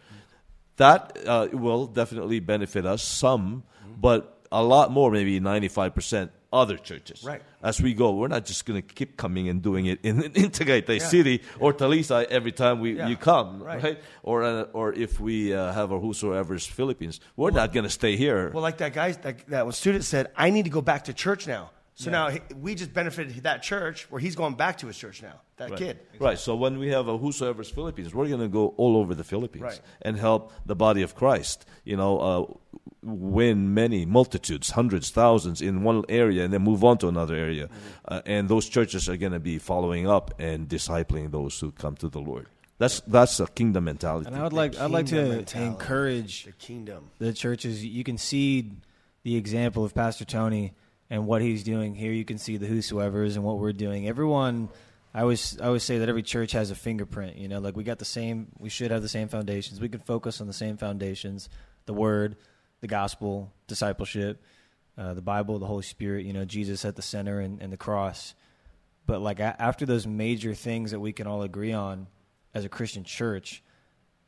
[0.76, 3.62] That uh, will definitely benefit us some,
[3.98, 7.24] but a lot more, maybe 95% other churches.
[7.24, 7.42] Right.
[7.62, 10.50] As we go, we're not just going to keep coming and doing it in, in
[10.50, 13.08] Tagaytay City or Talisay every time we, Yeah.
[13.08, 13.82] you come, Right.
[13.82, 13.98] right?
[14.22, 18.16] Or, uh, or if we uh, have a Whosoevers Philippines, we're not going to stay
[18.16, 18.50] here.
[18.50, 21.46] Well, like that guy, that, that student said, I need to go back to church
[21.46, 21.70] now.
[21.98, 25.22] So now he, we just benefited that church where he's going back to his church
[25.22, 25.40] now.
[25.56, 25.78] That Right.
[25.78, 25.98] kid.
[26.20, 26.38] Right.
[26.38, 29.62] So when we have a Whosoevers Philippines, we're going to go all over the Philippines
[29.62, 29.80] Right.
[30.02, 31.64] and help the body of Christ.
[31.84, 36.98] You know, uh, win many multitudes, hundreds, thousands in one area, and then move on
[36.98, 37.66] to another area.
[37.68, 37.76] Mm-hmm.
[38.08, 41.96] Uh, and those churches are going to be following up and discipling those who come
[41.96, 42.46] to the Lord.
[42.78, 44.26] That's that's a kingdom mentality.
[44.26, 45.66] And I would like I'd like kingdom to mentality.
[45.70, 47.08] encourage The kingdom.
[47.18, 47.82] the churches.
[47.86, 48.72] You can see
[49.22, 50.74] the example of Pastor Tony
[51.10, 52.12] and what he's doing here.
[52.12, 54.08] You can see the Whosoevers and what we're doing.
[54.08, 54.68] Everyone,
[55.14, 57.36] I always I always say that every church has a fingerprint.
[57.36, 58.48] You know, like we got the same.
[58.58, 59.80] We should have the same foundations.
[59.80, 61.48] We can focus on the same foundations:
[61.86, 62.36] the Word,
[62.80, 64.42] the Gospel, discipleship,
[64.98, 66.26] uh, the Bible, the Holy Spirit.
[66.26, 68.34] You know, Jesus at the center and, and the cross.
[69.06, 72.08] But like a- after those major things that we can all agree on
[72.52, 73.62] as a Christian church,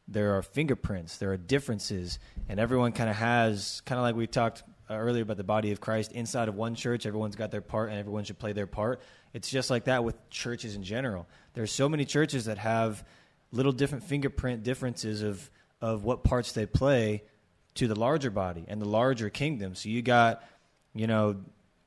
[0.07, 2.19] there are fingerprints, there are differences,
[2.49, 5.81] and everyone kind of has kind of like we talked earlier about the body of
[5.81, 7.07] Christ inside of one church.
[7.07, 9.01] Everyone's got their part, and everyone should play their part.
[9.33, 11.27] It's just like that with churches in general.
[11.55, 13.05] There's so many churches that have
[13.53, 17.23] little different fingerprint differences of of what parts they play
[17.75, 19.75] to the larger body and the larger kingdom.
[19.75, 20.43] So you got,
[20.95, 21.37] you know,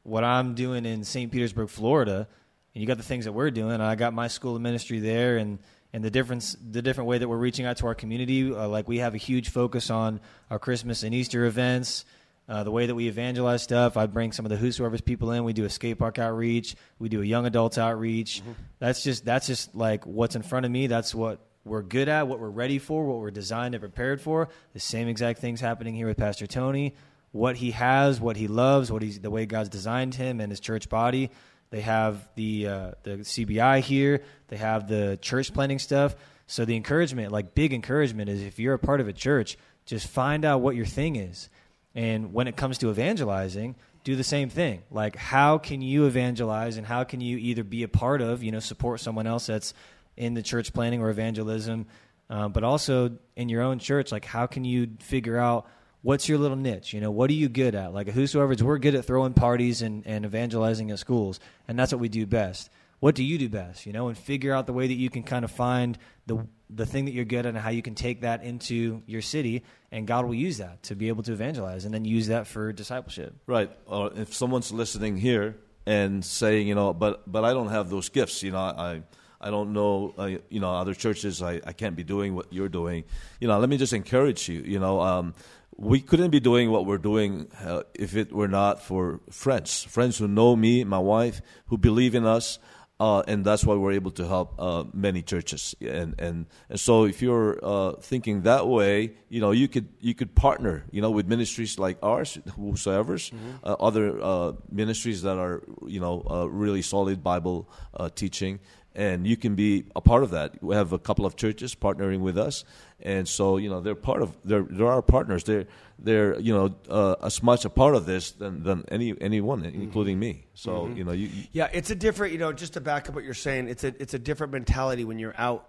[0.03, 1.29] what I'm doing in St.
[1.31, 2.27] Petersburg, Florida,
[2.73, 3.81] and you got the things that we're doing.
[3.81, 5.59] I got my school of ministry there, and
[5.93, 8.53] and the difference, the different way that we're reaching out to our community.
[8.53, 12.05] Uh, like we have a huge focus on our Christmas and Easter events.
[12.51, 15.45] Uh, the way that we evangelize stuff, I bring some of the Whosoevers people in.
[15.45, 16.75] We do a skate park outreach.
[16.99, 18.41] We do a young adults outreach.
[18.41, 18.51] Mm-hmm.
[18.77, 20.87] That's just that's just like what's in front of me.
[20.87, 24.49] That's what we're good at, what we're ready for, what we're designed and prepared for.
[24.73, 26.93] The same exact things happening here with Pastor Tony.
[27.31, 30.59] What he has, what he loves, what he's the way God's designed him and his
[30.59, 31.31] church body.
[31.69, 34.23] They have the uh, the CBI here.
[34.49, 36.17] They have the church planting stuff.
[36.47, 40.07] So the encouragement, like big encouragement, is if you're a part of a church, just
[40.07, 41.49] find out what your thing is.
[41.93, 44.83] And when it comes to evangelizing, do the same thing.
[44.89, 48.51] Like, how can you evangelize and how can you either be a part of, you
[48.51, 49.73] know, support someone else that's
[50.17, 51.85] in the church planting or evangelism,
[52.29, 55.67] uh, but also in your own church, like, how can you figure out
[56.01, 56.93] what's your little niche?
[56.93, 57.93] You know, what are you good at?
[57.93, 62.01] Like, Whosoevers, we're good at throwing parties and, and evangelizing at schools, and that's what
[62.01, 62.69] we do best.
[63.01, 63.87] What do you do best?
[63.87, 65.97] You know, and figure out the way that you can kind of find
[66.27, 69.23] the the thing that you're good at and how you can take that into your
[69.23, 72.45] city, and God will use that to be able to evangelize, and then use that
[72.45, 73.35] for discipleship.
[73.47, 73.71] Right.
[73.87, 78.09] Or if someone's listening here and saying, you know, but but I don't have those
[78.09, 78.43] gifts.
[78.43, 79.01] You know, I
[79.41, 80.13] I don't know.
[80.15, 83.03] Uh, you know, other churches, I, I can't be doing what you're doing.
[83.39, 84.61] You know, let me just encourage you.
[84.61, 85.33] You know, um,
[85.75, 90.19] we couldn't be doing what we're doing uh, if it were not for friends, friends
[90.19, 92.59] who know me, my wife, who believe in us.
[93.01, 95.75] Uh, and that's why we're able to help uh, many churches.
[95.81, 100.13] And, and and so, if you're uh, thinking that way, you know, you could you
[100.13, 103.33] could partner, you know, with ministries like ours, Whosoevers,
[103.63, 107.67] uh, other uh, ministries that are, you know, uh, really solid Bible
[108.13, 108.59] teaching,
[108.95, 110.61] and you can be a part of that.
[110.63, 112.63] We have a couple of churches partnering with us,
[113.01, 115.43] and so you know they're part of they're they're our partners.
[115.45, 115.65] They're
[115.99, 120.19] they're you know uh, as much a part of this than than any anyone, including
[120.19, 120.45] me.
[120.53, 120.97] So Mhm.
[120.97, 123.23] you know you, you Yeah, it's a different, you know, just to back up what
[123.23, 125.67] you're saying, it's a it's a different mentality when you're out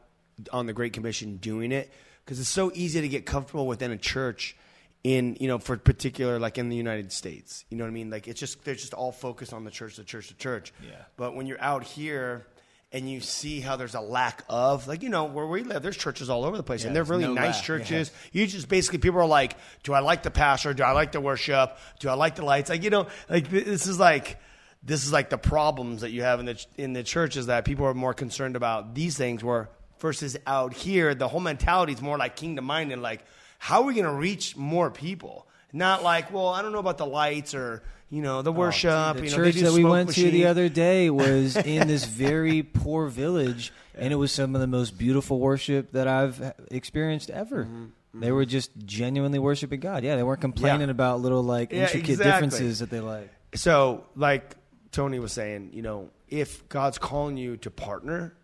[0.53, 1.93] on the Great Commission doing it
[2.25, 4.57] because it's so easy to get comfortable within a church
[5.05, 7.65] in, you know, for particular like in the United States.
[7.71, 8.11] You know what I mean?
[8.11, 10.73] Like it's just they're just all focused on the church, the church, the church.
[10.83, 10.95] Yeah.
[11.17, 12.47] But when you're out here
[12.93, 15.97] and you see how there's a lack of like you know where we live there's
[15.97, 18.11] churches all over the place Yeah, and they're really no nice lack, churches.
[18.33, 20.75] You just basically people are like do i like the pastor?
[20.75, 21.77] Do i like the worship?
[22.01, 22.71] Do i like the lights?
[22.71, 24.39] Like you know like this is like
[24.83, 27.65] this is like the problems that you have in the in the church is that
[27.65, 32.03] people are more concerned about these things where versus out here the whole mentality is
[32.03, 33.25] more like kingdom minded like
[33.59, 35.47] how are we going to reach more people?
[35.73, 37.83] Not like well i don't know about the lights or
[38.13, 40.69] you know the worship Oh, The you know, church that we went to the other
[40.69, 45.41] day was in this very poor village, and it was some of the most beautiful
[45.41, 47.65] worship that I've experienced ever.
[47.65, 50.05] Mm-hmm, They were just genuinely worshiping God.
[50.05, 52.49] Yeah, they weren't complaining about little like Yeah, intricate exactly.
[52.49, 53.31] differences that they like.
[53.55, 54.57] So, like
[54.91, 58.35] Tony was saying, you know, if God's calling you to partner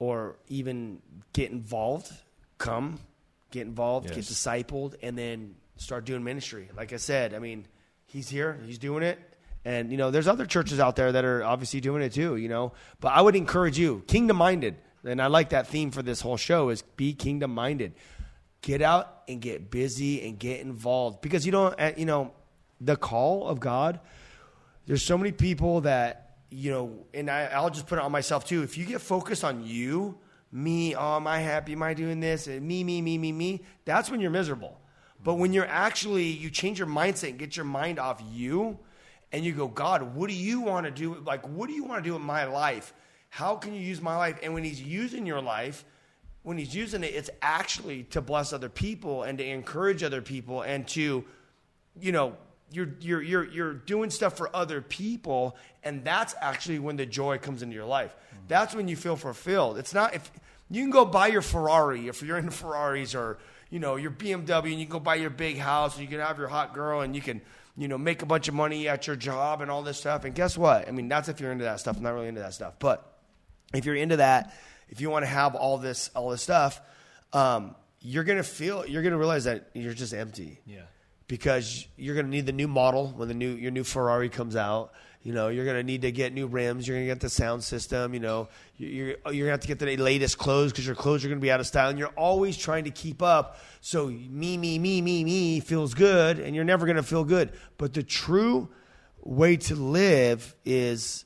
[0.00, 1.00] or even
[1.32, 2.12] get involved,
[2.58, 2.98] come,
[3.52, 6.68] get involved, get discipled, and then start doing ministry.
[6.76, 7.66] Like I said, I mean,
[8.08, 9.18] he's here, he's doing it.
[9.64, 12.48] And, you know, there's other churches out there that are obviously doing it too, you
[12.48, 12.72] know.
[13.00, 14.76] But I would encourage you, kingdom minded.
[15.04, 17.94] And I like that theme for this whole show is be kingdom minded.
[18.62, 22.32] Get out and get busy and get involved because you don't, uh, you know,
[22.80, 24.00] the call of God
[24.88, 28.46] there's so many people that you know and I, i'll just put it on myself
[28.46, 30.18] too if you get focused on you
[30.50, 33.62] me oh am i happy am i doing this and me me me me me
[33.84, 34.80] that's when you're miserable
[35.22, 38.78] but when you're actually you change your mindset and get your mind off you
[39.32, 42.02] and you go god what do you want to do like what do you want
[42.02, 42.92] to do in my life?
[43.30, 44.38] How can you use my life?
[44.42, 45.84] And when he's using your life
[46.42, 50.62] when he's using it it's actually to bless other people and to encourage other people
[50.62, 51.24] and to
[52.00, 52.36] you know
[52.70, 57.38] you're you're you're you're doing stuff for other people and that's actually when the joy
[57.38, 58.14] comes into your life.
[58.46, 59.78] That's when you feel fulfilled.
[59.78, 60.30] It's not if
[60.70, 63.38] you can go buy your ferrari if you're into ferraris or
[63.70, 66.24] you know your bmw and you can go buy your big house and you can
[66.24, 67.40] have your hot girl and you can
[67.76, 70.34] you know make a bunch of money at your job and all this stuff and
[70.34, 72.54] guess what i mean that's if you're into that stuff i'm not really into that
[72.54, 73.18] stuff but
[73.74, 74.54] if you're into that,
[74.88, 76.80] if you want to have all this all this stuff,
[77.32, 80.60] um, you're gonna feel you're gonna realize that you're just empty.
[80.66, 80.82] Yeah.
[81.28, 84.56] Because you're going to need the new model when the new your new Ferrari comes
[84.56, 84.92] out.
[85.22, 86.88] You know, you're going to need to get new rims.
[86.88, 88.14] You're going to get the sound system.
[88.14, 88.48] You know,
[88.78, 91.28] you're you're oh, going to have to get the latest clothes because your clothes are
[91.28, 93.58] going to be out of style, and you're always trying to keep up.
[93.80, 97.52] So me, me, me, me, me feels good, and you're never going to feel good.
[97.76, 98.68] But the true
[99.22, 101.24] way to live is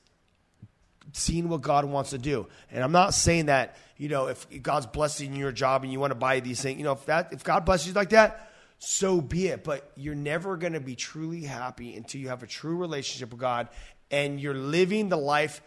[1.13, 2.49] seeing what God wants to do.
[2.71, 6.11] And I'm not saying that, you know, if God's blessing your job and you want
[6.11, 8.52] to buy these things, you know, if that if God blesses you like that,
[8.85, 9.63] so be it.
[9.63, 13.41] But you're never going to be truly happy until you have a true relationship with
[13.41, 13.69] God
[14.11, 15.63] and you're living the life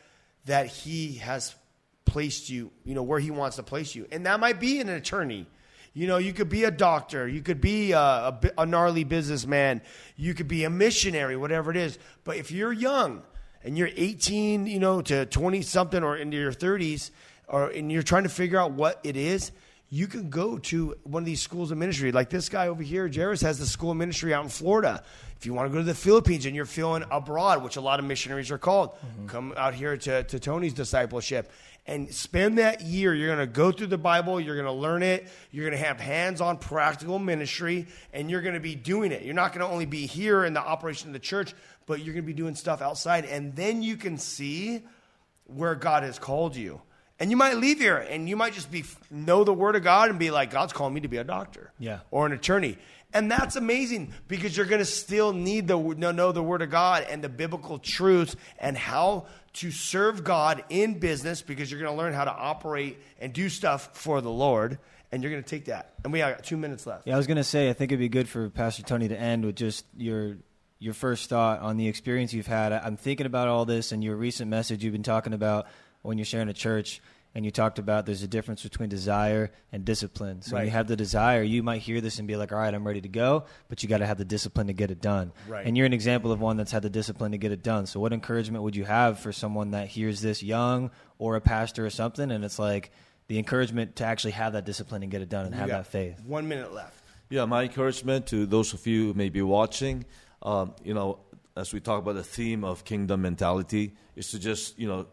[0.45, 1.55] that he has
[2.03, 4.05] placed you, you know, where he wants to place you.
[4.11, 5.47] And that might be an attorney.
[5.93, 9.81] You know, you could be a doctor, you could be a, a, a gnarly businessman,
[10.17, 11.97] you could be a missionary, whatever it is.
[12.25, 13.23] But if you're young,
[13.63, 17.11] and you're 18, you know, to 20 something or into your 30s,
[17.47, 19.51] or and you're trying to figure out what it is,
[19.89, 22.11] you can go to one of these schools of ministry.
[22.11, 25.03] Like this guy over here, Jairus, has the school of ministry out in Florida.
[25.37, 27.99] If you want to go to the Philippines and you're feeling abroad, which a lot
[27.99, 29.27] of missionaries are called, mm-hmm.
[29.27, 31.51] come out here to, to Tony's discipleship
[31.85, 33.13] and spend that year.
[33.13, 35.85] You're going to go through the Bible, you're going to learn it, you're going to
[35.85, 39.21] have hands on practical ministry, and you're going to be doing it.
[39.23, 41.53] You're not going to only be here in the operation of the church,
[41.85, 43.25] but you're going to be doing stuff outside.
[43.25, 44.81] And then you can see
[45.45, 46.81] where God has called you.
[47.19, 50.09] And you might leave here and you might just be know the word of God
[50.09, 51.71] and be like, God's calling me to be a doctor.
[51.79, 51.99] Yeah.
[52.11, 52.77] Or an attorney.
[53.13, 57.05] And that's amazing because you're going to still need to know the word of God
[57.09, 61.97] and the biblical truths and how to serve God in business because you're going to
[61.97, 64.79] learn how to operate and do stuff for the Lord.
[65.13, 65.93] And you're going to take that.
[66.03, 67.07] And we got two minutes left.
[67.07, 69.17] Yeah, I was going to say, I think it'd be good for Pastor Tony to
[69.17, 70.35] end with just your
[70.77, 72.73] your first thought on the experience you've had.
[72.73, 75.67] I'm thinking about all this and your recent message you've been talking about
[76.05, 77.01] when you're sharing a church
[77.35, 80.41] and you talked about there's a difference between desire and discipline.
[80.41, 80.59] So right.
[80.59, 82.87] when you have the desire, you might hear this and be like, "All right, I'm
[82.87, 85.33] ready to go," but you got to have the discipline to get it done.
[85.47, 85.65] Right.
[85.67, 87.85] And you're an example of one that's had the discipline to get it done.
[87.85, 91.85] So what encouragement would you have for someone that hears this young or a pastor
[91.85, 92.91] or something and it's like
[93.27, 95.87] the encouragement to actually have that discipline and get it done and you have that
[95.87, 96.21] faith?
[96.25, 97.03] 1 minute left.
[97.29, 100.05] Yeah, my encouragement to those of you who may be watching,
[100.43, 101.19] um, you know,
[101.57, 105.07] as we talk about the theme of kingdom mentality, is to just, you know,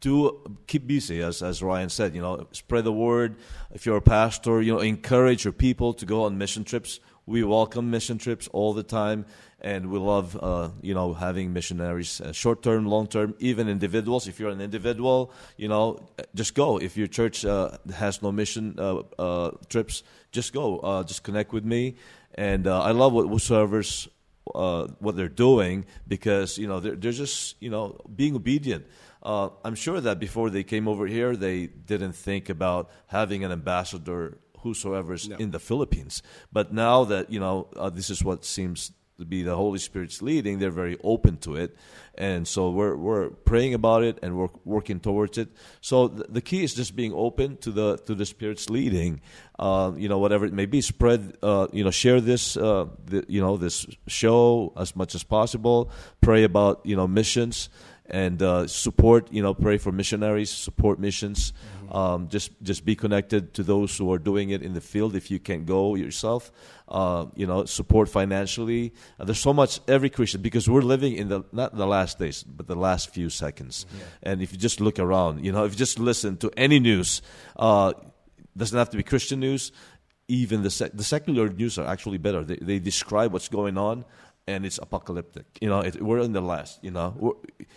[0.00, 3.36] do keep busy as as Ryan said you know spread the word.
[3.72, 7.00] If you're a pastor you know encourage your people to go on mission trips.
[7.26, 9.26] We welcome mission trips all the time
[9.60, 14.28] and we love uh, you know having missionaries uh, short term long term even individuals.
[14.28, 16.00] If you're an individual you know
[16.34, 16.78] just go.
[16.78, 21.52] If your church uh, has no mission uh, uh, trips just go uh, just connect
[21.52, 21.96] with me.
[22.34, 24.08] And I love what Whosoevers
[24.44, 28.86] what they're doing because you know they're, they're just you know being obedient
[29.22, 33.52] uh, I'm sure that before they came over here, they didn't think about having an
[33.52, 35.36] ambassador Whosoevers no.
[35.36, 36.22] in the Philippines.
[36.52, 40.22] But now that you know uh, this is what seems to be the Holy Spirit's
[40.22, 41.76] leading, they're very open to it,
[42.14, 45.48] and so we're we're praying about it and we're working towards it.
[45.80, 49.20] So th- the key is just being open to the to the Spirit's leading.
[49.58, 51.36] Uh, you know, whatever it may be, spread.
[51.42, 52.56] Uh, you know, share this.
[52.56, 55.90] Uh, the, you know, this show as much as possible.
[56.20, 57.68] Pray about you know missions
[58.08, 59.32] and uh, support.
[59.32, 61.52] You know, pray for missionaries, support missions.
[61.52, 61.96] Mm-hmm.
[61.96, 65.14] Um, just just be connected to those who are doing it in the field.
[65.14, 66.52] If you can go yourself,
[66.88, 68.92] uh, you know, support financially.
[69.18, 72.42] Uh, there's so much every Christian because we're living in the not the last days,
[72.42, 73.86] but the last few seconds.
[73.90, 74.04] Yeah.
[74.30, 77.22] And if you just look around, you know, if you just listen to any news,
[77.56, 77.92] uh,
[78.56, 79.72] doesn't have to be Christian news.
[80.30, 82.44] Even the sec- the secular news are actually better.
[82.44, 84.04] They, they describe what's going on
[84.48, 85.44] and it's apocalyptic.
[85.60, 86.82] You know, it, we're in the last.
[86.82, 87.32] You know, we're,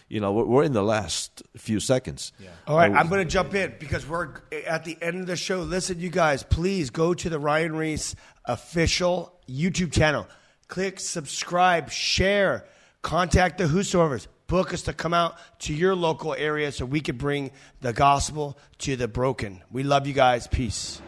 [0.07, 2.31] you know, we're, we're in the last few seconds.
[2.39, 2.49] Yeah.
[2.65, 5.59] All right, I'm going to jump in because we're at the end of the show.
[5.61, 8.15] Listen, you guys, please go to the Ryan Ries
[8.45, 10.27] official YouTube channel.
[10.69, 12.65] Click subscribe, share,
[13.01, 14.27] contact the Whosoevers.
[14.47, 17.51] Book us to come out to your local area so we can bring
[17.81, 19.61] the gospel to the broken.
[19.71, 20.47] We love you guys.
[20.47, 21.01] Peace.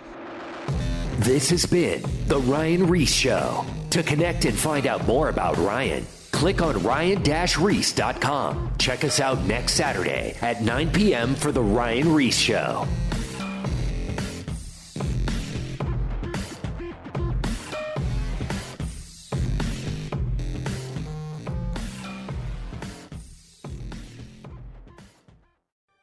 [1.20, 3.66] This has been The Ryan Ries Show.
[3.91, 8.72] To connect and find out more about Ryan, click on ryan-reese.com.
[8.80, 11.36] Check us out next Saturday at 9 p.m.
[11.36, 12.88] for The Ryan Ries Show.